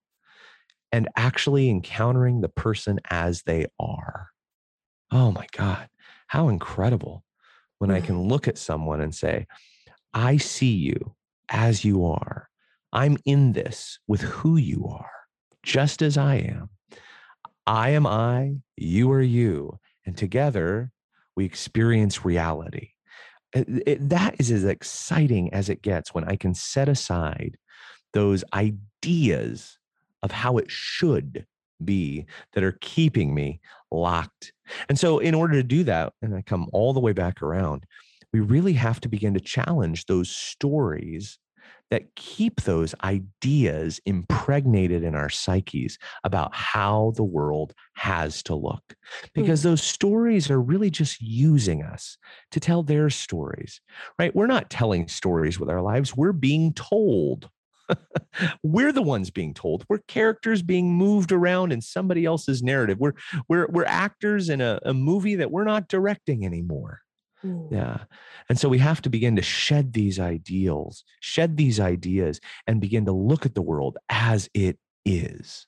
[0.90, 4.28] and actually encountering the person as they are.
[5.10, 5.88] Oh my God,
[6.26, 7.24] how incredible
[7.78, 8.04] when I mm.
[8.04, 9.46] can look at someone and say,
[10.14, 11.14] I see you
[11.50, 12.48] as you are.
[12.92, 15.10] I'm in this with who you are,
[15.62, 16.70] just as I am.
[17.66, 19.78] I am I, you are you.
[20.04, 20.90] And together
[21.36, 22.90] we experience reality.
[23.54, 27.56] It, it, that is as exciting as it gets when I can set aside
[28.12, 29.78] those ideas
[30.22, 31.46] of how it should
[31.84, 34.52] be that are keeping me locked.
[34.88, 37.84] And so, in order to do that, and I come all the way back around,
[38.32, 41.38] we really have to begin to challenge those stories
[41.92, 48.94] that keep those ideas impregnated in our psyches about how the world has to look.
[49.34, 49.64] Because mm.
[49.64, 52.16] those stories are really just using us
[52.50, 53.82] to tell their stories,
[54.18, 54.34] right?
[54.34, 57.50] We're not telling stories with our lives, we're being told.
[58.62, 59.84] we're the ones being told.
[59.86, 63.00] We're characters being moved around in somebody else's narrative.
[63.00, 63.12] We're
[63.50, 67.02] we're we're actors in a, a movie that we're not directing anymore.
[67.70, 68.04] Yeah.
[68.48, 73.04] And so we have to begin to shed these ideals, shed these ideas, and begin
[73.06, 75.66] to look at the world as it is.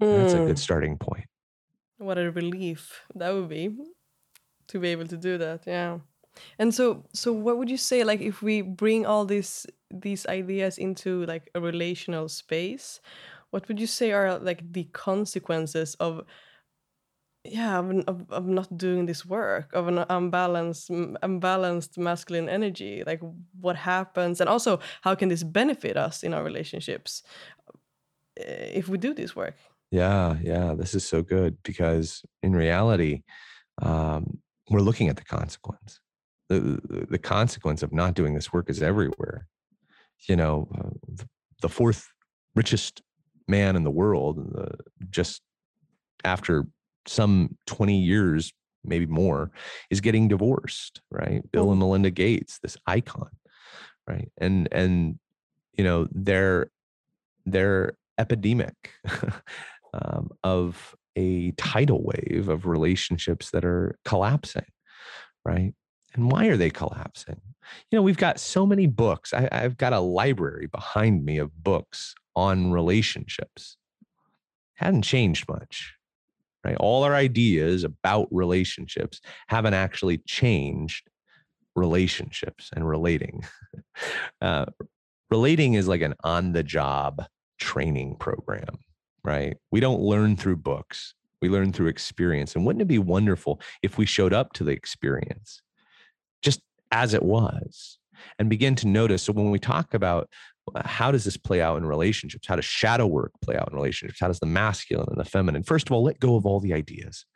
[0.00, 0.18] Mm.
[0.18, 0.58] That's a good mm.
[0.58, 1.26] starting point.
[1.98, 3.70] What a relief that would be
[4.68, 5.62] to be able to do that.
[5.66, 5.98] Yeah.
[6.58, 10.78] And so so what would you say like if we bring all these these ideas
[10.78, 13.00] into like a relational space,
[13.50, 16.24] what would you say are like the consequences of
[17.44, 17.78] yeah
[18.30, 20.90] of not doing this work of an unbalanced
[21.22, 23.20] unbalanced masculine energy like
[23.60, 27.22] what happens and also how can this benefit us in our relationships
[28.38, 29.56] eh, if we do this work?
[29.90, 33.22] Yeah yeah this is so good because in reality
[33.80, 34.38] um,
[34.70, 36.00] we're looking at the consequence.
[36.48, 39.46] The, the consequence of not doing this work is everywhere.
[40.28, 41.24] You know uh,
[41.60, 42.08] the fourth
[42.54, 43.02] richest
[43.48, 44.76] man in the world uh,
[45.10, 45.42] just
[46.24, 46.66] after
[47.06, 48.52] some 20 years,
[48.84, 49.50] maybe more,
[49.90, 51.42] is getting divorced, right?
[51.52, 53.30] Bill and Melinda Gates, this icon,
[54.06, 54.30] right?
[54.38, 55.18] And and
[55.74, 56.70] you know, they're
[57.46, 58.92] they're epidemic
[59.94, 64.66] um, of a tidal wave of relationships that are collapsing,
[65.44, 65.74] right?
[66.14, 67.40] And why are they collapsing?
[67.90, 69.32] You know, we've got so many books.
[69.32, 73.76] I, I've got a library behind me of books on relationships.
[74.74, 75.94] Hadn't changed much
[76.64, 76.76] right?
[76.78, 81.08] All our ideas about relationships haven't actually changed
[81.74, 83.44] relationships and relating.
[84.40, 84.66] Uh,
[85.30, 87.24] relating is like an on the job
[87.58, 88.78] training program,
[89.24, 89.56] right?
[89.70, 92.54] We don't learn through books, we learn through experience.
[92.54, 95.62] And wouldn't it be wonderful if we showed up to the experience
[96.42, 96.60] just
[96.90, 97.98] as it was
[98.38, 99.22] and begin to notice?
[99.22, 100.28] So when we talk about
[100.84, 102.46] how does this play out in relationships?
[102.46, 104.20] How does shadow work play out in relationships?
[104.20, 105.62] How does the masculine and the feminine?
[105.62, 107.26] First of all, let go of all the ideas.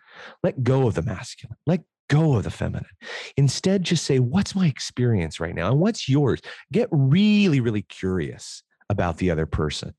[0.43, 1.57] Let go of the masculine.
[1.67, 2.87] Let go of the feminine.
[3.37, 5.71] Instead, just say, what's my experience right now?
[5.71, 6.41] And what's yours?
[6.73, 9.95] Get really, really curious about the other person.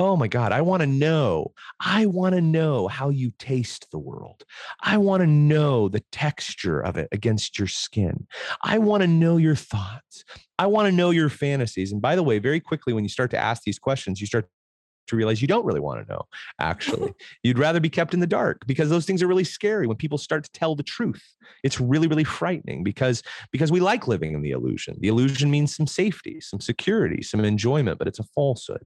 [0.00, 1.52] Oh my God, I want to know.
[1.80, 4.44] I want to know how you taste the world.
[4.80, 8.28] I want to know the texture of it against your skin.
[8.62, 10.24] I want to know your thoughts.
[10.56, 11.90] I want to know your fantasies.
[11.90, 14.48] And by the way, very quickly, when you start to ask these questions, you start
[15.08, 16.22] to realize you don't really want to know,
[16.58, 17.12] actually.
[17.42, 20.18] You'd rather be kept in the dark because those things are really scary when people
[20.18, 21.22] start to tell the truth.
[21.64, 24.96] It's really, really frightening because, because we like living in the illusion.
[25.00, 28.84] The illusion means some safety, some security, some enjoyment, but it's a falsehood.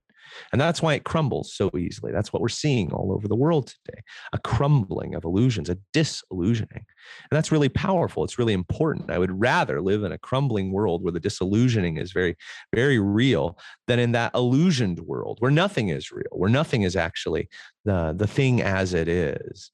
[0.52, 2.12] And that's why it crumbles so easily.
[2.12, 4.00] That's what we're seeing all over the world today
[4.32, 6.84] a crumbling of illusions, a disillusioning.
[7.30, 8.24] And that's really powerful.
[8.24, 9.10] It's really important.
[9.10, 12.36] I would rather live in a crumbling world where the disillusioning is very,
[12.74, 17.48] very real than in that illusioned world where nothing is real, where nothing is actually
[17.84, 19.70] the, the thing as it is.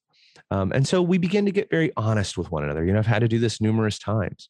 [0.51, 2.85] Um, and so we begin to get very honest with one another.
[2.85, 4.49] You know, I've had to do this numerous times.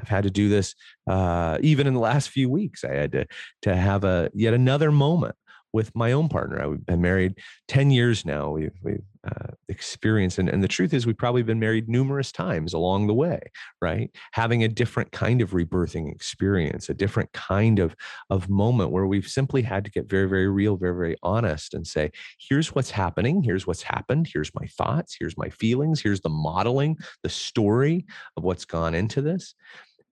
[0.00, 0.74] I've had to do this
[1.06, 2.84] uh, even in the last few weeks.
[2.84, 3.26] I had to
[3.62, 5.36] to have a yet another moment
[5.72, 6.60] with my own partner.
[6.60, 8.50] I've been married ten years now.
[8.50, 12.74] We've we've uh, experienced, and, and the truth is, we've probably been married numerous times
[12.74, 13.40] along the way.
[13.80, 17.96] Right, having a different kind of rebirthing experience, a different kind of
[18.30, 21.86] of moment where we've simply had to get very very real, very very honest, and
[21.86, 23.42] say, here's what's happening.
[23.42, 24.28] Here's what's happened.
[24.32, 25.16] Here's my thoughts.
[25.18, 26.00] Here's my feelings.
[26.00, 28.06] Here's the modeling, the story
[28.36, 29.54] of what's gone into this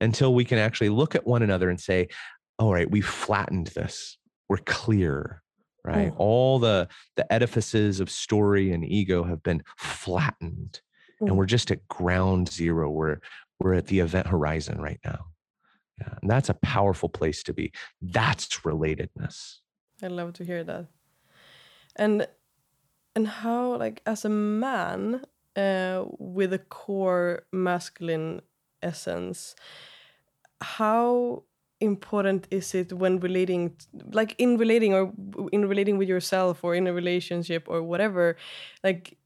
[0.01, 2.09] until we can actually look at one another and say,
[2.59, 4.17] all right, we've flattened this.
[4.49, 5.43] We're clear,
[5.85, 6.13] right?
[6.13, 6.19] Oh.
[6.19, 10.81] All the the edifices of story and ego have been flattened.
[11.21, 11.29] Mm.
[11.29, 12.91] And we're just at ground zero.
[12.91, 13.19] We're
[13.59, 15.27] we're at the event horizon right now.
[16.01, 17.73] Yeah, and that's a powerful place to be.
[18.01, 19.59] That's relatedness.
[20.03, 20.87] I love to hear that.
[21.97, 22.27] And
[23.15, 25.23] and how like as a man
[25.57, 28.41] uh, with a core masculine
[28.83, 29.55] essence
[30.61, 31.43] how
[31.81, 33.75] important is it when relating
[34.13, 35.13] like in relating or
[35.53, 38.37] in relating with yourself or in a relationship or whatever
[38.85, 39.17] like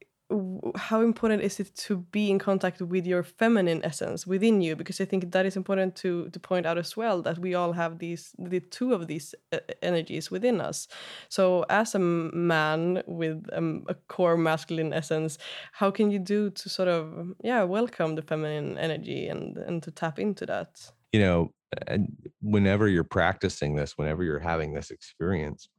[0.75, 4.75] how important is it to be in contact with your feminine essence within you?
[4.75, 7.73] Because i think that is important to to point out as well that we all
[7.73, 10.87] have these the two of these uh, energies within us.
[11.29, 15.37] So as a man with um, a core masculine essence
[15.73, 19.91] how can you do to sort of yeah welcome the feminine energy and and to
[19.91, 21.53] tap into that you know
[21.87, 22.11] and
[22.41, 25.69] whenever you're practicing this whenever you're having this experience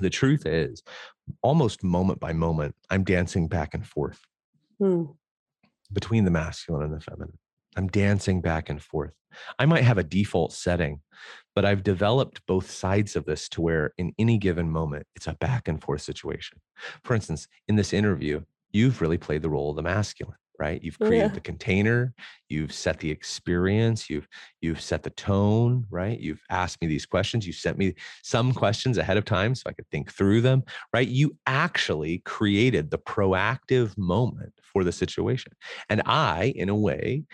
[0.00, 0.82] the truth is
[1.42, 4.20] almost moment by moment i'm dancing back and forth.
[4.78, 5.04] Hmm.
[5.92, 7.38] between the masculine and the feminine.
[7.76, 9.12] I'm dancing back and forth.
[9.60, 11.00] I might have a default setting
[11.54, 15.34] but i've developed both sides of this to where in any given moment it's a
[15.34, 16.58] back and forth situation.
[17.04, 20.80] For instance in this interview you've really played the role of the masculine right?
[20.84, 21.34] You've created yeah.
[21.34, 22.14] the container
[22.48, 24.28] you've set the experience you've
[24.60, 26.18] you've set the tone right?
[26.20, 29.72] You've asked me these questions you sent me some questions ahead of time so i
[29.72, 30.62] could think through them
[30.94, 31.08] right?
[31.08, 35.52] You actually created the proactive moment for the situation.
[35.90, 37.24] And i in a way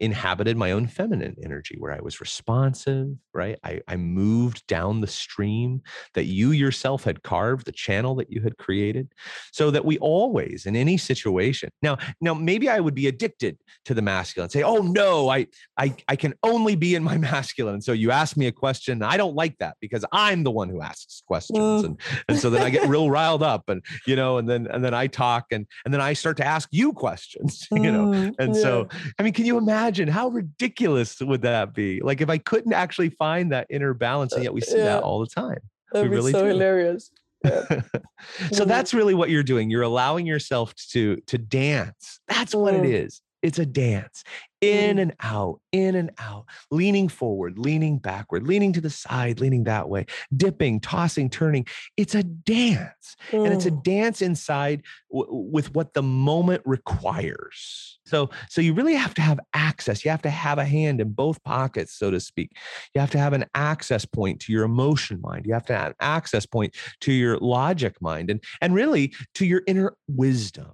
[0.00, 3.58] inhabited my own feminine energy where I was responsive, right?
[3.64, 5.82] I, I moved down the stream
[6.14, 9.12] that you yourself had carved, the channel that you had created,
[9.52, 13.94] so that we always, in any situation, now, now maybe I would be addicted to
[13.94, 15.46] the masculine, say, oh no, I,
[15.76, 17.74] I, I can only be in my masculine.
[17.74, 20.68] And so you ask me a question, I don't like that because I'm the one
[20.68, 21.58] who asks questions.
[21.58, 21.84] Mm.
[21.84, 24.84] And, and so then I get real riled up and, you know, and then, and
[24.84, 28.06] then I talk and, and then I start to ask you questions, you know?
[28.06, 28.62] Mm, and yeah.
[28.62, 28.88] so,
[29.18, 32.00] I mean, can you imagine imagine how ridiculous would that be?
[32.00, 34.84] Like if I couldn't actually find that inner balance, and yet we see yeah.
[34.84, 35.60] that all the time.
[35.92, 36.48] That'd we be really so do.
[36.48, 37.10] hilarious.
[37.42, 37.62] Yeah.
[37.68, 38.68] so mm-hmm.
[38.68, 39.70] that's really what you're doing.
[39.70, 42.20] You're allowing yourself to to dance.
[42.28, 42.84] That's what mm.
[42.84, 43.22] it is.
[43.42, 44.24] It's a dance
[44.60, 45.02] in mm.
[45.02, 49.88] and out, in and out, leaning forward, leaning backward, leaning to the side, leaning that
[49.88, 51.66] way, dipping, tossing, turning.
[51.96, 53.16] It's a dance.
[53.30, 53.44] Mm.
[53.44, 53.82] And it's a mm.
[53.84, 54.82] dance inside
[55.12, 58.00] w- with what the moment requires.
[58.06, 60.04] So, so you really have to have access.
[60.04, 62.52] You have to have a hand in both pockets, so to speak.
[62.94, 65.46] You have to have an access point to your emotion mind.
[65.46, 69.46] You have to have an access point to your logic mind and, and really to
[69.46, 70.72] your inner wisdom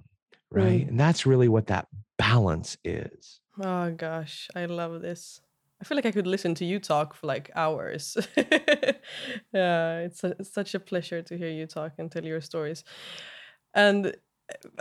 [0.51, 0.85] right?
[0.85, 0.89] Mm.
[0.89, 1.87] And that's really what that
[2.17, 3.41] balance is.
[3.61, 5.41] Oh gosh, I love this.
[5.81, 8.17] I feel like I could listen to you talk for like hours.
[8.37, 12.83] yeah, it's, a, it's such a pleasure to hear you talk and tell your stories.
[13.73, 14.15] And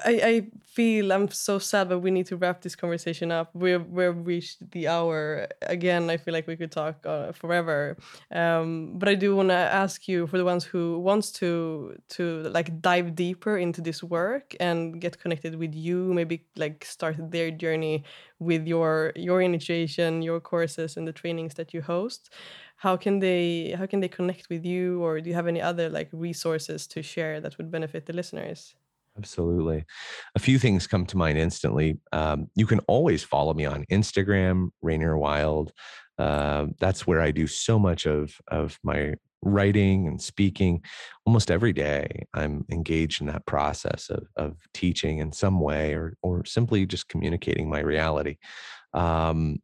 [0.04, 3.50] I, I feel I'm so sad, but we need to wrap this conversation up.
[3.54, 6.10] We've we've reached the hour again.
[6.10, 7.96] I feel like we could talk uh, forever.
[8.30, 12.42] Um, but I do want to ask you for the ones who wants to to
[12.50, 16.12] like dive deeper into this work and get connected with you.
[16.12, 18.04] Maybe like start their journey
[18.38, 22.30] with your your initiation, your courses, and the trainings that you host.
[22.76, 25.88] How can they how can they connect with you, or do you have any other
[25.88, 28.74] like resources to share that would benefit the listeners?
[29.16, 29.84] Absolutely.
[30.34, 31.98] A few things come to mind instantly.
[32.12, 35.72] Um, you can always follow me on Instagram, Rainier Wild.
[36.18, 40.82] Uh, that's where I do so much of of my writing and speaking
[41.26, 46.16] almost every day i'm engaged in that process of, of teaching in some way or,
[46.22, 48.36] or simply just communicating my reality
[48.94, 49.58] um,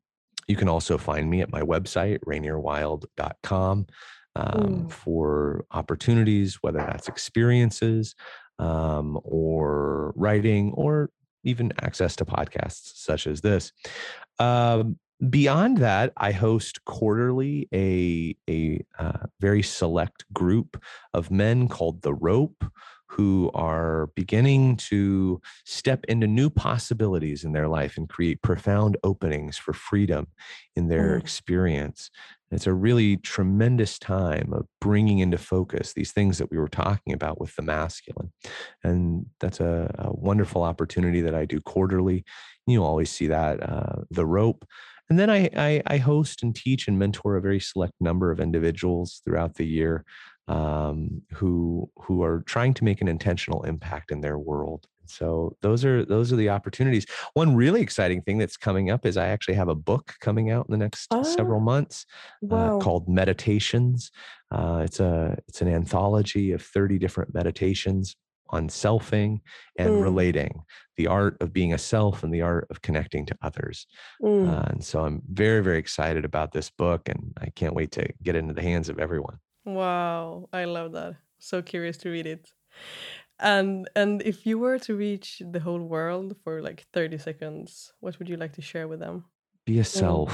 [0.47, 3.87] you can also find me at my website rainierwild.com
[4.37, 4.93] um, mm.
[4.93, 8.15] for opportunities whether that's experiences
[8.61, 11.11] um, or writing or
[11.43, 13.73] even access to podcasts such as this
[14.39, 14.99] um,
[15.29, 20.83] beyond that, I host quarterly a a uh, very select group
[21.13, 22.65] of men called the Rope,
[23.07, 29.59] who are beginning to step into new possibilities in their life and create profound openings
[29.59, 30.29] for freedom
[30.75, 31.21] in their mm.
[31.21, 32.11] experience.
[32.51, 37.13] It's a really tremendous time of bringing into focus these things that we were talking
[37.13, 38.33] about with the masculine.
[38.83, 42.25] And that's a, a wonderful opportunity that I do quarterly.
[42.67, 44.65] You always see that, uh, the rope
[45.09, 48.39] and then I, I, I, host and teach and mentor a very select number of
[48.39, 50.05] individuals throughout the year
[50.47, 54.87] um, who who are trying to make an intentional impact in their world.
[55.11, 57.07] So those are those are the opportunities.
[57.35, 60.67] One really exciting thing that's coming up is I actually have a book coming out
[60.69, 62.07] in the next oh, several months
[62.45, 62.77] uh, wow.
[62.77, 64.11] uh, called Meditations.
[64.51, 68.17] Uh, it's a it's an anthology of 30 different meditations
[68.51, 69.41] on selfing
[69.79, 70.03] and mm.
[70.03, 70.63] relating
[70.97, 73.87] the art of being a self and the art of connecting to others
[74.23, 74.49] mm.
[74.49, 78.07] uh, and so i'm very very excited about this book and i can't wait to
[78.23, 82.51] get into the hands of everyone wow i love that so curious to read it
[83.41, 88.19] and and if you were to reach the whole world for like 30 seconds what
[88.19, 89.25] would you like to share with them?
[89.67, 90.31] Be mm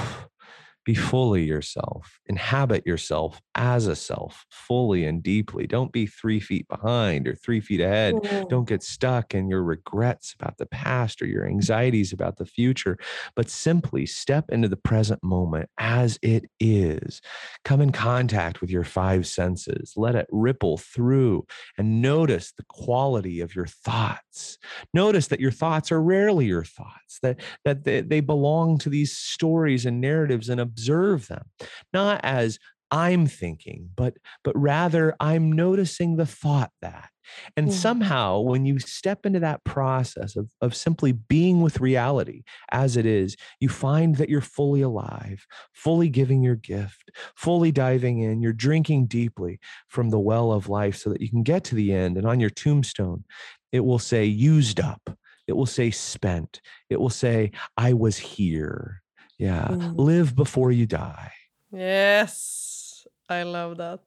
[0.87, 5.67] be fully yourself inhabit yourself as a self fully and deeply.
[5.67, 8.15] Don't be three feet behind or three feet ahead.
[8.15, 8.47] Mm-hmm.
[8.47, 12.97] don't get stuck in your regrets about the past or your anxieties about the future
[13.35, 17.21] but simply step into the present moment as it is.
[17.65, 19.93] Come in contact with your five senses.
[19.97, 21.45] Let it ripple through
[21.77, 24.57] and notice the quality of your thoughts.
[24.93, 29.17] Notice that your thoughts are rarely your thoughts that that they, they belong to these
[29.17, 31.45] stories and narratives and observe them,
[31.93, 32.59] not as
[32.91, 37.09] I'm thinking, but but rather I'm noticing the thought that.
[37.57, 42.95] And somehow when you step into that process of, of simply being with reality as
[42.95, 48.41] it is, you find that you're fully alive, fully giving your gift, fully diving in,
[48.41, 49.59] you're drinking deeply
[49.89, 52.15] from the well of life so that you can get to the end.
[52.15, 53.25] And on your tombstone,
[53.73, 55.01] it will say used up.
[55.47, 56.61] It will say spent.
[56.89, 59.01] It will say, I was here.
[59.37, 59.67] Yeah.
[59.69, 59.97] Mm.
[59.97, 61.31] Live before you die.
[61.71, 63.05] Yes.
[63.29, 64.01] I love that.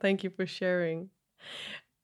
[0.00, 1.10] Thank you for sharing.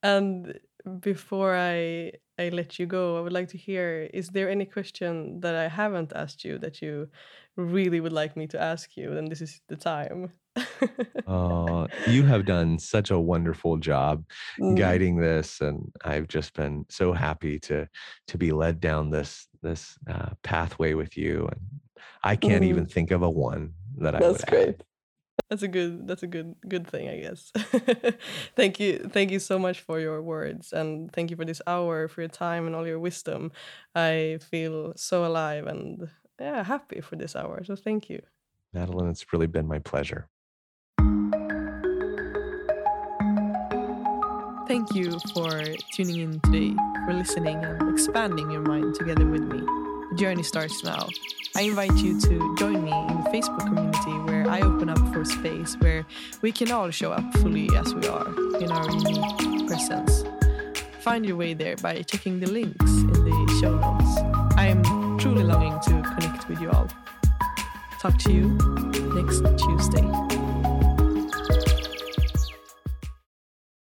[0.03, 0.59] And
[1.01, 5.41] before I I let you go, I would like to hear is there any question
[5.41, 7.09] that I haven't asked you that you
[7.57, 9.15] really would like me to ask you?
[9.15, 10.33] Then this is the time.
[11.27, 14.25] uh, you have done such a wonderful job
[14.61, 14.77] mm.
[14.77, 17.89] guiding this, and I've just been so happy to
[18.29, 21.49] to be led down this this uh, pathway with you.
[21.51, 21.61] And
[22.23, 22.69] I can't mm.
[22.69, 24.21] even think of a one that I.
[24.21, 24.69] That's great.
[24.69, 24.85] Add.
[25.49, 26.07] That's a good.
[26.07, 27.53] That's a good good thing, I guess.
[28.57, 32.09] thank you, thank you so much for your words, and thank you for this hour,
[32.09, 33.53] for your time and all your wisdom.
[33.95, 36.09] I feel so alive and
[36.41, 37.63] yeah, happy for this hour.
[37.65, 38.23] So thank you,
[38.73, 39.11] Madeline.
[39.11, 40.29] It's really been my pleasure.
[44.69, 45.51] Thank you for
[45.93, 46.75] tuning in today,
[47.05, 49.59] for listening and expanding your mind together with me.
[49.59, 51.09] The journey starts now.
[51.55, 55.23] I invite you to join me in the Facebook community where I open up for
[55.25, 56.07] space where
[56.41, 58.29] we can all show up fully as we are
[58.59, 60.25] in our unique presence.
[61.01, 64.57] Find your way there by checking the links in the show notes.
[64.57, 64.83] I am
[65.19, 66.89] truly longing to connect with you all.
[68.01, 68.49] Talk to you
[69.15, 70.32] next Tuesday.